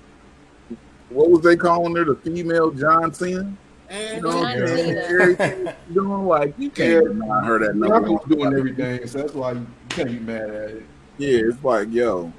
[1.09, 2.05] What was they calling her?
[2.05, 3.55] The female John Cena?
[3.91, 4.97] You know what I'm saying?
[4.97, 7.99] Everything doing like you can't deny her that number.
[7.99, 10.83] Malcolm's doing everything, so that's why you can't be mad at it.
[11.17, 12.33] Yeah, it's like, yo,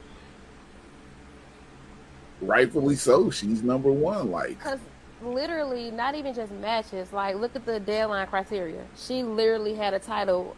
[2.41, 3.31] rightfully so.
[3.31, 4.33] She's number one.
[4.33, 4.81] Like, Because
[5.23, 7.13] literally, not even just matches.
[7.13, 8.85] Like, look at the deadline criteria.
[8.97, 10.57] She literally had a title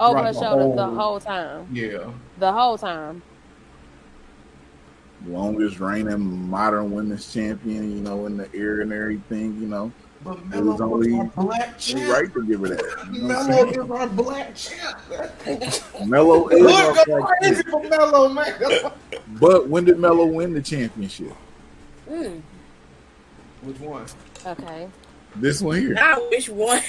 [0.00, 1.66] over her the shoulder the whole- whole time.
[1.72, 3.22] Yeah, The whole time.
[5.26, 9.92] longest reigning modern women's champion, you know, in the era and everything, you know.
[10.24, 13.08] but It was only black It's right to give her that.
[13.12, 14.98] You know Melo is our black champ.
[16.06, 17.68] Melo is Look, our go black crazy champ.
[17.70, 18.92] for Melo, man.
[19.40, 21.32] But when did Melo win the championship?
[22.10, 22.40] Mm.
[23.62, 24.06] Which one?
[24.46, 24.88] Okay.
[25.36, 25.92] This one here.
[25.94, 26.80] Now which one?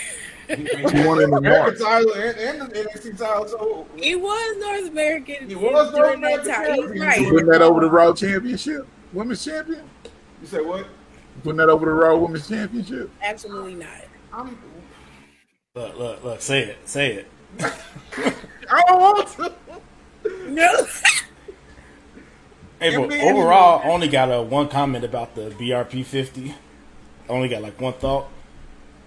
[0.58, 1.80] He won in the March.
[1.80, 3.48] title and, and the NXT title.
[3.48, 5.48] So He was North American.
[5.50, 6.94] He was North during that American time.
[6.94, 7.30] He's right.
[7.30, 9.84] Putting that over the Raw Championship, Women's Champion.
[10.42, 10.88] you said what?
[11.44, 13.10] Putting that over the Raw Women's Championship.
[13.22, 14.06] Absolutely not.
[14.34, 14.58] I'm.
[15.76, 16.42] Look, look, look.
[16.42, 16.78] Say it.
[16.90, 17.28] Say it.
[18.70, 19.54] I don't want to.
[20.50, 20.86] No.
[22.80, 23.36] Hey, but man.
[23.36, 26.56] overall, I only got a one comment about the BRP 50.
[27.30, 28.28] Only got like one thought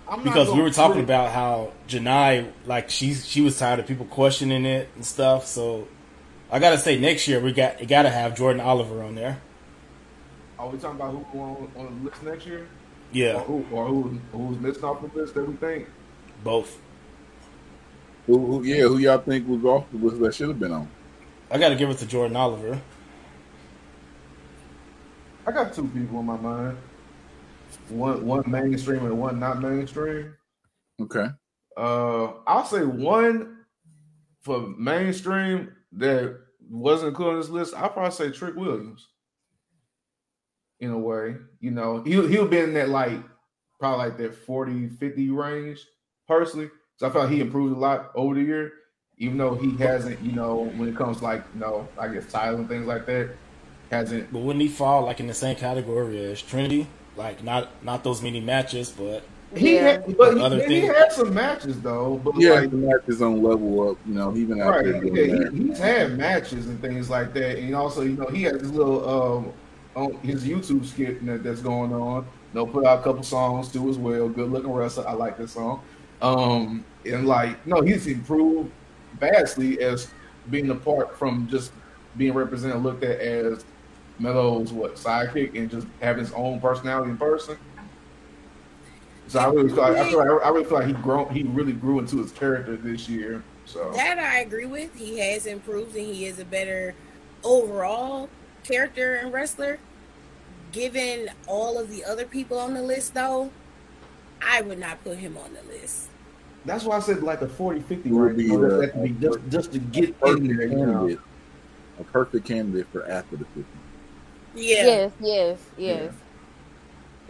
[0.08, 3.78] I'm not because we were talking put- about how Janai, like she's she was tired
[3.80, 5.46] of people questioning it and stuff.
[5.46, 5.88] So
[6.50, 9.40] I gotta say, next year we got you gotta have Jordan Oliver on there.
[10.58, 12.60] Are we talking about who on, on the list next year?
[12.60, 12.66] Or
[13.12, 15.88] Yeah, who, or who, who's missing off the list that we think?
[16.42, 16.78] both.
[18.26, 20.88] Who, who, yeah, who y'all think was off the list that should have been on?
[21.50, 22.80] I gotta give it to Jordan Oliver.
[25.46, 26.76] I got two people in my mind.
[27.88, 30.34] One one mainstream and one not mainstream.
[31.00, 31.26] Okay.
[31.76, 33.64] Uh, I'll say one
[34.40, 37.74] for mainstream that wasn't included on this list.
[37.74, 39.08] I'll probably say Trick Williams.
[40.80, 43.22] In a way, you know, he'll he'll be in that like
[43.78, 45.86] probably like that 40, 50 range
[46.26, 46.70] personally.
[46.96, 48.72] So I felt he improved a lot over the year,
[49.18, 52.30] even though he hasn't, you know, when it comes to like, you know, I guess
[52.30, 53.30] title and things like that,
[53.94, 56.88] hasn't But wouldn't he fall like in the same category as Trinity?
[57.16, 59.22] Like not not those many matches, but
[59.56, 59.82] He Yeah.
[59.82, 62.18] had, but Other he, he had some matches though.
[62.18, 63.98] But Yeah, like, the match is on level up.
[64.04, 65.52] You know, he been out right, there yeah, that.
[65.52, 68.70] he, he's had matches and things like that, and also you know he has this
[68.70, 69.54] little um
[69.94, 72.24] on his YouTube skit that, that's going on.
[72.24, 74.28] You know, put out a couple songs too as well.
[74.28, 75.82] Good looking wrestler, I like this song.
[76.20, 78.72] Um, and like no, he's improved
[79.12, 80.14] vastly as
[80.50, 81.72] being apart from just
[82.16, 83.64] being represented, looked at as
[84.18, 87.58] Meadows what sidekick and just have his own personality in person.
[89.26, 91.42] So I really feel like I feel like I really feel like he grown he
[91.44, 93.42] really grew into his character this year.
[93.64, 94.94] So That I agree with.
[94.94, 96.94] He has improved and he is a better
[97.42, 98.28] overall
[98.62, 99.78] character and wrestler.
[100.72, 103.50] Given all of the other people on the list, though,
[104.42, 106.08] I would not put him on the list.
[106.64, 109.02] that's why I said like a 40 50 Would right be, you know, uh, that
[109.02, 110.66] be just, just to get in there.
[110.66, 110.92] You know?
[110.92, 111.20] candidate.
[112.00, 113.64] A perfect candidate for after the 50.
[114.54, 114.84] Yeah.
[114.84, 116.12] Yes, yes, yes.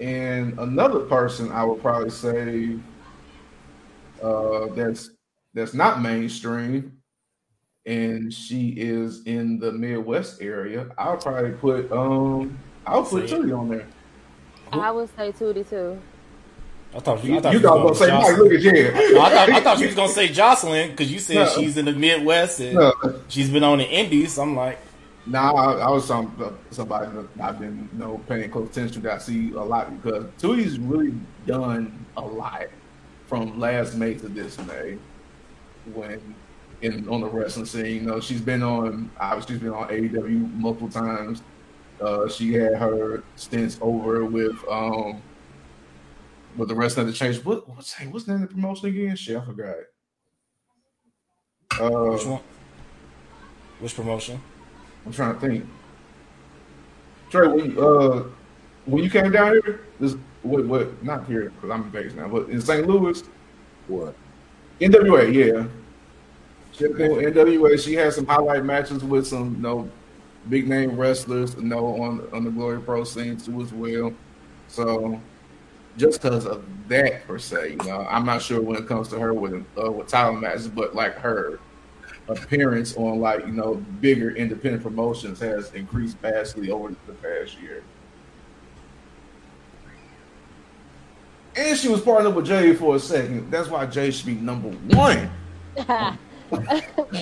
[0.00, 2.76] And another person I would probably say
[4.22, 5.10] uh, that's
[5.54, 6.98] that's not mainstream,
[7.86, 10.88] and she is in the Midwest area.
[10.98, 13.40] I'll probably put um I'll put Say it.
[13.42, 13.86] Tootie on there.
[14.72, 15.98] I would say Tootie too.
[16.94, 18.38] I thought You, I thought you you thought was gonna say going Mike?
[18.38, 19.20] Look at you.
[19.20, 21.46] I thought I thought you was gonna say Jocelyn because you said No.
[21.46, 22.92] she's in the Midwest and No.
[23.28, 24.38] she's been on the Indies.
[24.38, 24.78] I'm like,
[25.26, 29.00] Nah, I, I was some somebody that I've been you know paying close attention to.
[29.00, 31.14] That I see a lot because Tootie's really
[31.46, 32.66] done a lot
[33.26, 34.98] from last May to this May
[35.94, 36.34] when
[36.82, 37.86] in on the wrestling scene.
[37.86, 41.42] You know, she's been on obviously she's been on AEW multiple times.
[42.00, 45.22] Uh, she had her stints over with um
[46.56, 47.42] with the rest of the change.
[47.44, 49.16] What what's what's the name of the promotion again?
[49.16, 49.76] Shit, I forgot.
[51.80, 52.40] Uh, which one?
[53.80, 54.40] Which promotion?
[55.06, 55.66] I'm trying to think.
[57.30, 58.24] Trey, when you, uh,
[58.86, 62.28] when you came down here, this what what not here because I'm in Vegas now,
[62.28, 62.86] but in St.
[62.86, 63.22] Louis,
[63.88, 64.14] What?
[64.80, 65.66] NWA, yeah.
[66.80, 67.78] With NWA.
[67.82, 69.90] She had some highlight matches with some you know
[70.48, 74.12] big name wrestlers, you know, on on the Glory Pro scene too as well.
[74.68, 75.20] So
[75.96, 79.18] just because of that per se, you know, I'm not sure when it comes to
[79.18, 81.60] her with uh, with title matches, but like her
[82.28, 87.82] appearance on like you know bigger independent promotions has increased vastly over the past year.
[91.56, 93.50] And she was partnered with Jay for a second.
[93.50, 95.30] That's why Jay should be number one.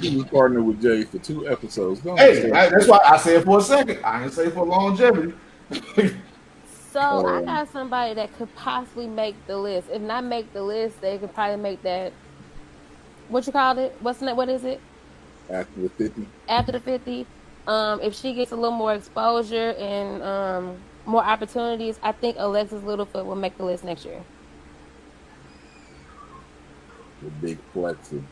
[0.00, 2.00] She was partnered with Jay for two episodes.
[2.00, 4.02] Don't Hey, I, that's why I said for a second.
[4.04, 5.34] I didn't say for longevity.
[6.90, 9.88] So I Um, got somebody that could possibly make the list.
[9.90, 12.12] If not make the list, they could probably make that.
[13.28, 13.96] What you called it?
[14.00, 14.36] What's the name?
[14.36, 14.80] What is it?
[15.52, 16.26] After the 50.
[16.48, 17.26] After the fifty.
[17.66, 20.76] Um, if she gets a little more exposure and um,
[21.06, 24.24] more opportunities, I think Alexis Littlefoot will make the list next year.
[27.22, 28.24] the big flexer.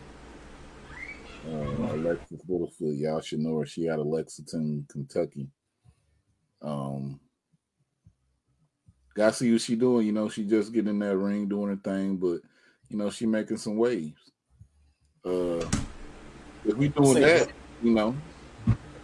[1.47, 3.66] Uh, Alexis Littlefoot, y'all should know her.
[3.66, 5.49] She out of Lexington, Kentucky.
[6.61, 7.21] Um,
[9.14, 10.07] gotta see what she doing.
[10.07, 12.41] You know, she just getting in that ring, doing her thing, but
[12.89, 14.33] you know, she making some waves.
[15.25, 15.64] Uh,
[16.65, 17.49] if we doing that,
[17.83, 18.17] you know,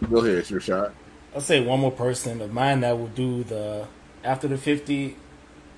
[0.09, 0.93] go ahead, it's your shot.
[1.33, 3.87] I'll say one more person of mine that will do the
[4.23, 5.15] after the 50.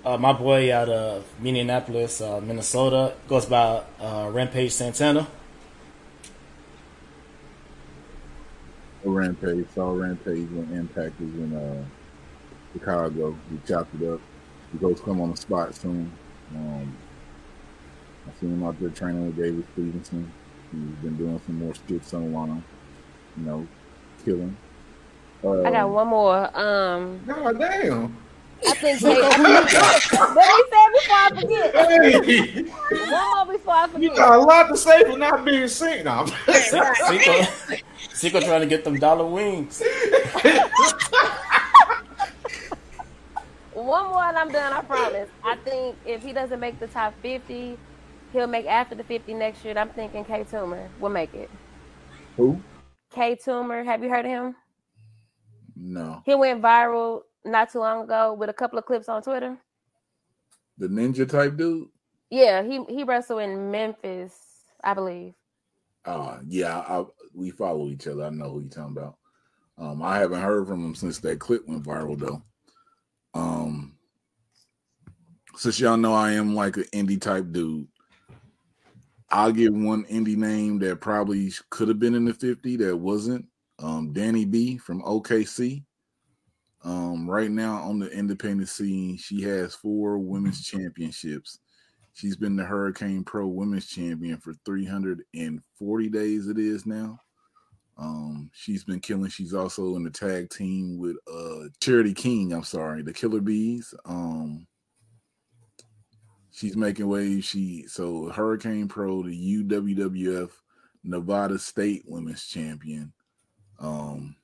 [0.05, 5.27] Uh, my boy out of Minneapolis, uh, Minnesota, goes by uh, Rampage Santana.
[9.03, 11.83] Rampage, saw Rampage when Impact was in uh,
[12.73, 13.37] Chicago.
[13.51, 14.21] He chopped it up.
[14.71, 16.11] He goes come on the spot soon.
[16.55, 16.95] Um,
[18.27, 20.31] I seen him out there training with David Stevenson.
[20.71, 22.63] He's been doing some more skits online.
[23.37, 23.67] You know,
[24.25, 24.55] killing.
[25.43, 26.57] Uh, I got one more.
[26.59, 28.17] Um, God damn.
[28.67, 28.99] I think.
[28.99, 31.75] Kate, what he said before I forget.
[31.75, 32.63] Hey,
[33.11, 34.01] One more before I forget.
[34.01, 36.03] you got a lot to say for not being seen.
[36.03, 39.81] No, I'm- Seiko, Seiko trying to get them dollar wings.
[43.73, 45.29] One more and I'm done, I promise.
[45.43, 47.77] I think if he doesn't make the top 50,
[48.33, 49.77] he'll make after the 50 next year.
[49.77, 51.49] I'm thinking K Toomer will make it.
[52.37, 52.61] who?
[53.11, 54.55] K Toomer, have you heard of him?
[55.75, 59.57] No, He went viral not too long ago with a couple of clips on Twitter.
[60.77, 61.87] the ninja type dude.
[62.29, 64.35] Yeah, he he wrestled in Memphis,
[64.83, 65.33] I believe.
[66.05, 68.25] Uh yeah, I, we follow each other.
[68.25, 69.15] I know who you're talking about.
[69.77, 72.41] Um, I haven't heard from him since that clip went viral though.
[73.33, 73.95] Um,
[75.55, 77.87] since y'all know I am like an indie type dude,
[79.31, 83.45] I'll give one indie name that probably could have been in the 50 that wasn't.
[83.77, 85.83] Um, Danny B from OKC.
[86.83, 91.59] Um, right now on the independent scene, she has four women's championships.
[92.13, 96.47] She's been the Hurricane Pro Women's Champion for 340 days.
[96.47, 97.17] It is now.
[97.97, 99.29] Um, she's been killing.
[99.29, 102.53] She's also in the tag team with uh Charity King.
[102.53, 103.93] I'm sorry, the Killer Bees.
[104.05, 104.67] Um,
[106.59, 107.45] she's making waves.
[107.45, 110.51] She so Hurricane Pro, the UWWF
[111.03, 113.13] Nevada State Women's Champion.
[113.79, 114.35] Um,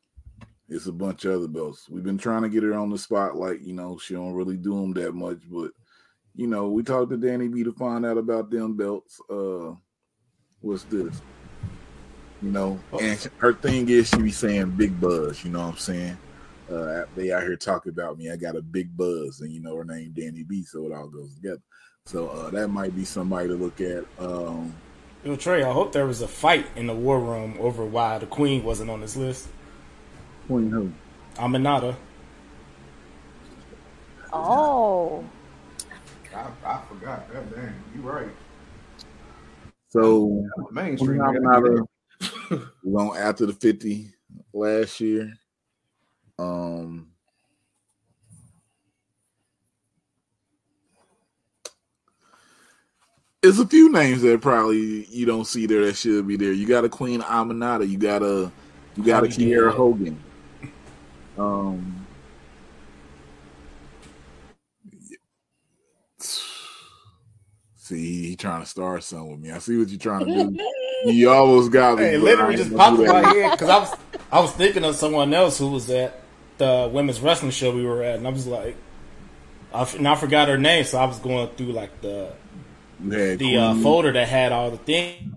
[0.70, 1.90] it's a bunch of other belts.
[1.90, 3.62] We've been trying to get her on the spotlight.
[3.62, 5.72] You know, she don't really do them that much, but
[6.36, 9.20] you know, we talked to Danny B to find out about them belts.
[9.30, 9.74] Uh,
[10.62, 11.22] what's this?
[12.42, 15.44] You know, and her thing is she be saying big buzz.
[15.44, 16.18] You know what I'm saying?
[16.72, 18.32] Uh, they out here talking about me.
[18.32, 21.08] I got a big buzz, and you know her name Danny B, so it all
[21.08, 21.62] goes together.
[22.08, 24.06] So uh, that might be somebody to look at.
[24.20, 24.76] Um,
[25.24, 28.28] Yo, Trey, I hope there was a fight in the war room over why the
[28.28, 29.48] Queen wasn't on this list.
[30.46, 30.92] Queen who?
[31.38, 31.96] Aminata.
[34.32, 35.26] Oh.
[36.36, 37.34] I, I forgot.
[37.34, 38.30] God damn, You're right.
[39.90, 41.22] So Mainstream.
[41.22, 41.88] I'm not a,
[42.86, 44.12] on after the 50
[44.54, 45.34] last year.
[46.38, 47.15] Um
[53.46, 56.52] There's a few names that probably you don't see there that should be there.
[56.54, 58.52] You got a Queen Aminata, you got a
[58.96, 60.20] you got a Holly Kiera Hogan.
[61.38, 62.08] Um
[67.78, 69.52] See, he trying to start something with me.
[69.52, 70.60] I see what you're trying to do.
[71.06, 72.06] You almost got me.
[72.06, 73.96] Hey, literally just popped in my head because I was
[74.32, 76.20] I was thinking of someone else who was at
[76.58, 78.76] the women's wrestling show we were at, and I was like,
[79.74, 82.34] I f- and I forgot her name, so I was going through like the
[83.00, 85.34] The uh, folder that had all the things.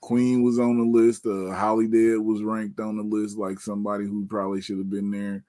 [0.00, 1.26] Queen was on the list.
[1.26, 5.10] Uh, Holly Dead was ranked on the list like somebody who probably should have been
[5.10, 5.44] there.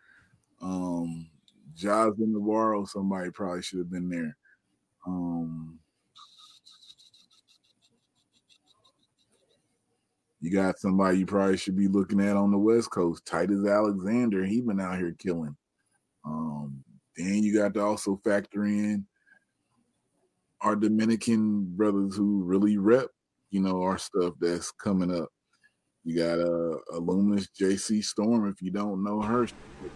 [0.62, 1.30] Um,
[1.76, 4.36] Jasmine Navarro, somebody probably should have been there.
[5.06, 5.80] Um,
[10.40, 14.46] You got somebody you probably should be looking at on the West Coast, Titus Alexander.
[14.46, 15.56] He been out here killing.
[16.24, 16.84] Um,
[17.16, 19.06] then you got to also factor in
[20.62, 23.08] our Dominican brothers who really rep,
[23.52, 25.30] you know, our stuff that's coming up.
[26.04, 28.48] You got a uh, Luminous JC Storm.
[28.48, 29.46] If you don't know her,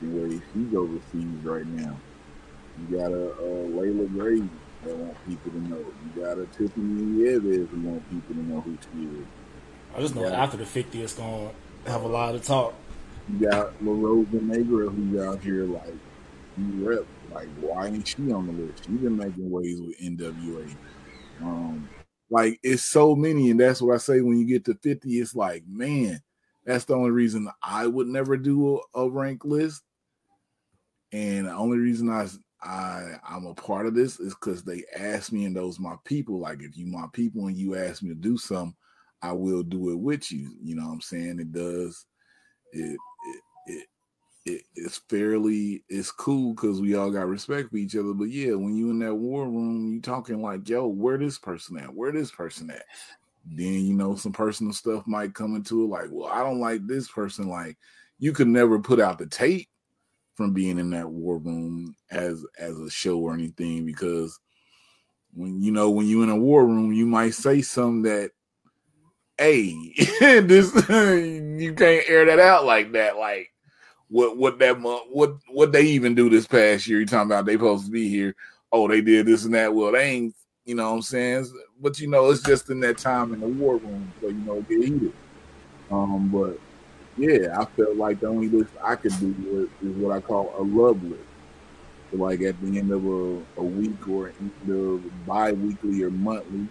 [0.02, 1.96] way she's overseas right now.
[2.80, 4.42] You got a, a Layla Gray
[4.84, 5.78] that want people to know.
[5.78, 9.26] You got a Tiffany Nieves who want people to know who she is.
[9.96, 10.44] I just know yeah.
[10.44, 11.52] after the 50, it's going
[11.86, 12.74] to have a lot of talk.
[13.30, 15.94] You got La Rosa Negra who's out here like,
[16.58, 17.06] you rep.
[17.34, 18.86] Like, why ain't she on the list?
[18.86, 20.76] She been making waves with NWA.
[21.42, 21.90] Um,
[22.30, 25.36] like it's so many, and that's what I say when you get to 50, it's
[25.36, 26.22] like, man,
[26.66, 29.82] that's the only reason I would never do a, a rank list.
[31.12, 32.28] And the only reason I
[32.64, 36.40] I I'm a part of this is because they asked me and those my people.
[36.40, 38.76] Like if you my people and you ask me to do something,
[39.22, 40.56] I will do it with you.
[40.62, 41.40] You know what I'm saying?
[41.40, 42.06] It does
[42.72, 42.98] it,
[44.46, 48.14] it it's fairly it's cool because we all got respect for each other.
[48.14, 51.78] But yeah, when you in that war room, you talking like, yo, where this person
[51.78, 51.94] at?
[51.94, 52.84] Where this person at?
[53.46, 56.86] Then you know some personal stuff might come into it, like, well, I don't like
[56.86, 57.50] this person.
[57.50, 57.78] Like,
[58.20, 59.68] you could never put out the tape
[60.36, 64.40] from being in that war room as as a show or anything because
[65.34, 68.32] when you know when you're in a war room, you might say something that
[69.38, 69.94] hey,
[70.42, 73.18] this you can't air that out like that.
[73.18, 73.51] Like
[74.12, 77.00] what what that what what they even do this past year?
[77.00, 78.36] You talking about they supposed to be here?
[78.72, 79.74] Oh, they did this and that.
[79.74, 80.36] Well, they ain't.
[80.66, 81.48] You know what I'm saying?
[81.82, 84.62] But you know, it's just in that time in the war room, so you know,
[84.62, 85.14] get heated.
[85.90, 86.60] Um, but
[87.18, 90.62] yeah, I felt like the only list I could do is what I call a
[90.62, 91.24] love list.
[92.12, 96.68] So like at the end of a, a week or end of bi-weekly or monthly,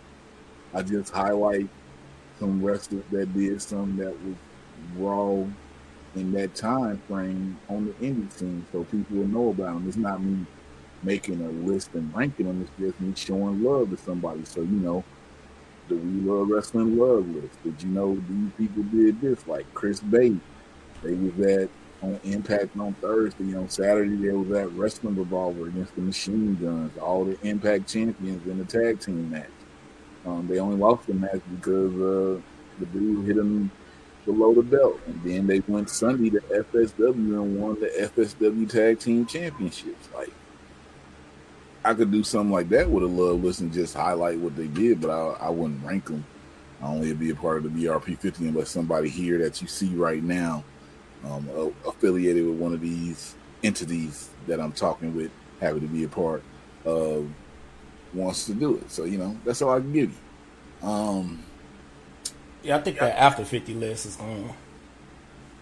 [0.74, 1.68] I just highlight
[2.38, 4.36] some wrestlers that did something that was
[4.96, 5.46] raw
[6.14, 9.88] in that time frame on the indie scene so people will know about them.
[9.88, 10.46] It's not me
[11.02, 14.44] making a list and ranking them, it's just me showing love to somebody.
[14.44, 15.04] So, you know,
[15.88, 17.62] the We Love Wrestling Love List.
[17.64, 19.46] Did you know these people did this?
[19.46, 20.36] Like Chris Bey,
[21.02, 21.68] they was at
[22.02, 23.54] on Impact on Thursday.
[23.54, 28.46] On Saturday, they was at Wrestling Revolver against the Machine Guns, all the Impact champions
[28.46, 29.50] in the tag team match.
[30.24, 32.40] Um, they only lost the match because uh,
[32.78, 33.70] the dude hit them
[34.30, 35.00] below the belt.
[35.06, 40.08] And then they went Sunday to FSW and won the FSW Tag Team Championships.
[40.14, 40.32] Like,
[41.84, 44.66] I could do something like that with a love list and just highlight what they
[44.66, 46.24] did, but I, I wouldn't rank them.
[46.82, 49.94] I only be a part of the BRP 50 unless somebody here that you see
[49.94, 50.64] right now
[51.24, 51.48] um,
[51.86, 56.42] affiliated with one of these entities that I'm talking with, happy to be a part
[56.84, 57.28] of,
[58.14, 58.90] wants to do it.
[58.90, 60.88] So, you know, that's all I can give you.
[60.88, 61.44] Um,
[62.62, 63.06] yeah, I think yeah.
[63.06, 64.48] that after 50 list is going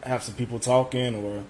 [0.02, 1.44] to have some people talking or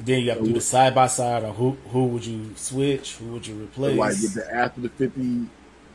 [0.00, 3.16] then you have to do the side by side, or who who would you switch?
[3.16, 3.96] Who would you replace?
[3.96, 5.46] Like get the after the fifty,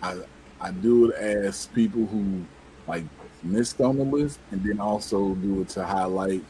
[0.02, 0.22] I
[0.62, 2.46] I do it as people who
[2.88, 3.04] like
[3.44, 6.44] missed on the list, and then also do it to highlight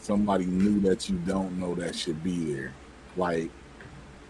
[0.00, 2.72] somebody new that you don't know that should be there.
[3.16, 3.50] Like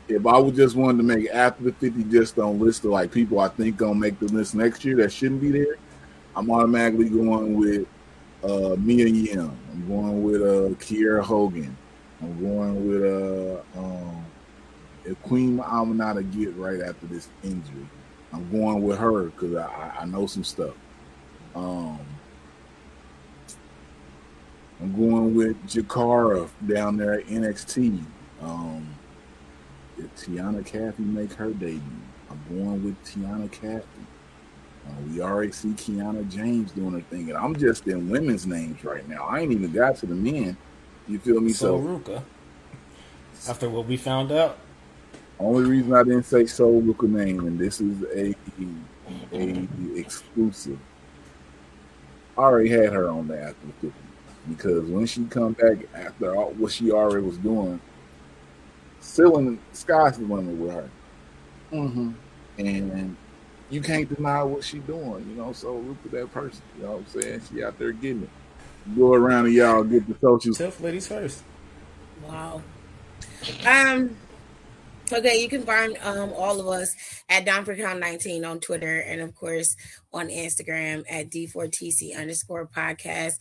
[0.09, 3.13] if I would just wanted to make after the fifty just on list of like
[3.13, 5.77] people I think gonna make the list next year that shouldn't be there,
[6.37, 7.87] I'm automatically going with
[8.45, 9.57] uh Mia Yim.
[9.73, 11.77] I'm going with uh Kiera Hogan.
[12.23, 14.25] I'm going with uh um
[15.05, 17.87] if Queen Aminata get right after this injury.
[18.33, 20.75] I'm going with her because I, I know some stuff.
[21.55, 21.99] Um
[24.81, 28.03] I'm going with Jakara down there at NXT.
[28.41, 28.87] Um
[29.99, 31.83] if Tiana Cathy make her debut,
[32.31, 33.85] I'm going with Tiana Cathy.
[34.87, 38.83] Uh, we already see Kiana James doing her thing, and I'm just in women's names
[38.85, 39.27] right now.
[39.27, 40.57] I ain't even got to the men.
[41.07, 41.53] You feel me?
[41.53, 42.23] So, Ruca.
[43.49, 44.59] After what we found out.
[45.39, 48.35] Only reason I didn't say Sol Ruca name, and this is a
[49.33, 50.79] a exclusive.
[52.37, 53.93] I already had her on the after 50
[54.49, 57.81] because when she come back after all, what she already was doing,
[59.19, 60.91] in the sky's the limit with her.
[61.73, 62.13] Mm-hmm.
[62.59, 63.17] And
[63.71, 65.53] you can't deny what she's doing, you know.
[65.53, 67.43] So look at that person, you know what I'm saying?
[67.51, 68.31] She out there getting it.
[68.97, 70.59] Go around and y'all get the socials.
[70.59, 71.43] Tough ladies first.
[72.27, 72.63] Wow.
[73.67, 74.17] Um.
[75.13, 76.95] Okay, you can find um, all of us
[77.29, 79.77] at DonFreakCon19 on Twitter and of course
[80.13, 83.39] on Instagram at D4TC underscore podcast.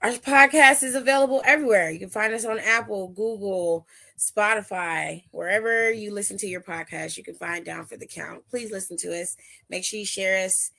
[0.00, 1.90] Our podcast is available everywhere.
[1.90, 3.86] You can find us on Apple, Google,
[4.20, 8.42] Spotify, wherever you listen to your podcast, you can find Down for the Count.
[8.50, 9.36] Please listen to us.
[9.70, 10.70] Make sure you share us.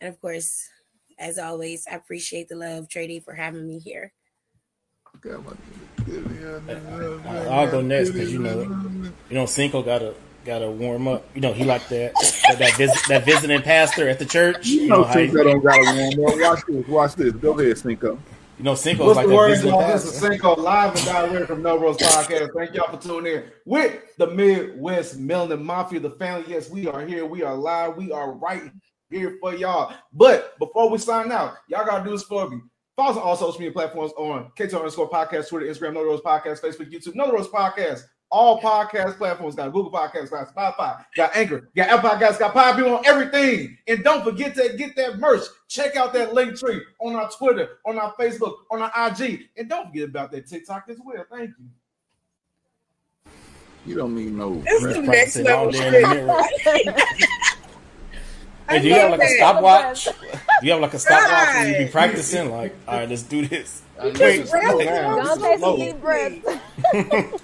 [0.00, 0.68] And of course,
[1.16, 4.12] as always, I appreciate the love, Trady, for having me here.
[7.48, 8.62] I'll go next because you know,
[9.28, 11.24] you know, Cinco got to got to warm up.
[11.34, 12.14] You know, he like that
[12.48, 14.66] that that, visit, that visiting pastor at the church.
[14.66, 16.40] You, You know, know, Cinco don't got to warm up.
[16.40, 16.88] Watch this.
[16.88, 17.32] Watch this.
[17.34, 18.18] Go ahead, Cinco.
[18.58, 19.86] You know Cinco's What's like the word, y'all?
[19.86, 20.14] This is.
[20.14, 22.48] Cinco live and direct from No Rose Podcast.
[22.56, 26.44] Thank y'all for tuning in with the Midwest Melanin Mafia, the family.
[26.48, 27.24] Yes, we are here.
[27.24, 27.96] We are live.
[27.96, 28.62] We are right
[29.10, 29.94] here for y'all.
[30.12, 32.60] But before we sign out, y'all gotta do this for me.
[32.96, 36.20] Follow us on all social media platforms on K2 underscore podcast, Twitter, Instagram, No Rose
[36.20, 38.00] Podcast, Facebook, YouTube, No Rose Podcast.
[38.30, 42.98] All podcast platforms got Google Podcasts, got Spotify, got Anchor, got Apple Podcasts, got Podbean
[42.98, 43.78] on everything.
[43.88, 45.42] And don't forget to get that merch.
[45.68, 49.48] Check out that link tree on our Twitter, on our Facebook, on our IG.
[49.56, 51.24] And don't forget about that TikTok as well.
[51.30, 53.32] Thank you.
[53.86, 54.60] You don't need no.
[54.60, 54.98] This rest.
[54.98, 56.86] is next level day in the shit.
[58.70, 60.04] I Hey, do you have love like a stopwatch?
[60.04, 60.10] Do
[60.66, 61.92] you have like a stopwatch where you be Right.
[61.92, 62.50] practicing?
[62.50, 63.80] Like, all right, let's do this.
[63.98, 65.24] I just Wait, rap slow it down.
[65.24, 65.76] Don't take Slow.
[65.78, 67.42] some deep breaths.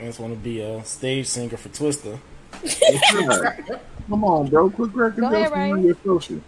[0.00, 2.18] I just want to be a stage singer for Twister.
[4.08, 4.70] Come on, bro.
[4.70, 5.82] Quick cracking Go ahead, jokes Ray.
[5.82, 6.40] your social.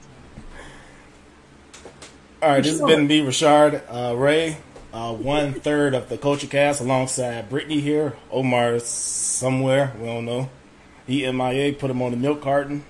[2.40, 4.56] All right, this has been me, Rashard uh, Ray,
[4.92, 8.16] uh, one third of the Culture Cast, alongside Brittany here.
[8.30, 10.48] Omar's somewhere, we don't know.
[11.06, 12.84] He MIA, put him on the milk carton.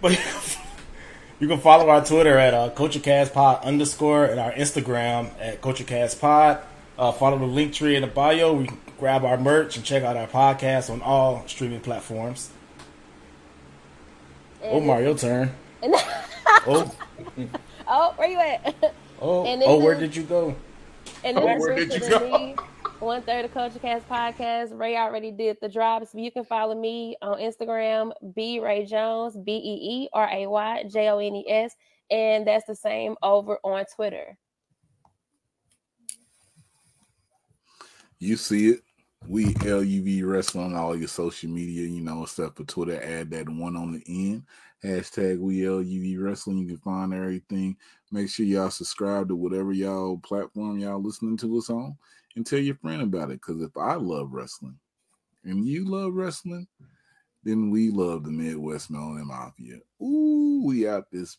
[0.00, 0.12] But
[1.40, 6.62] you can follow our Twitter at uh, CultureCastPod underscore and our Instagram at CultureCastPod.
[6.96, 8.54] Uh, follow the link tree in the bio.
[8.54, 12.50] We can grab our merch and check out our podcast on all streaming platforms.
[14.62, 15.52] Oh, and Omar, your turn.
[15.82, 16.94] Oh,
[17.88, 18.94] oh, where you at?
[19.20, 20.54] oh, And oh, where is- did you go?
[21.24, 22.54] And Oh, this where is did you go?
[23.00, 24.78] One third of Culture Cast podcast.
[24.78, 26.14] Ray already did the drops.
[26.14, 30.84] You can follow me on Instagram, B Ray Jones, B E E R A Y
[30.92, 31.74] J O N E S,
[32.10, 34.36] and that's the same over on Twitter.
[38.18, 38.80] You see it.
[39.26, 43.00] We LUV Wrestling on all your social media, you know, except for Twitter.
[43.02, 44.44] Add that one on the end.
[44.82, 46.58] Hashtag We LUV Wrestling.
[46.58, 47.76] You can find everything.
[48.10, 51.96] Make sure y'all subscribe to whatever y'all platform y'all listening to us on
[52.34, 53.40] and tell your friend about it.
[53.46, 54.78] Because if I love wrestling
[55.44, 56.66] and you love wrestling,
[57.44, 59.78] then we love the Midwest Melanin Mafia.
[60.02, 61.38] Ooh, we out this.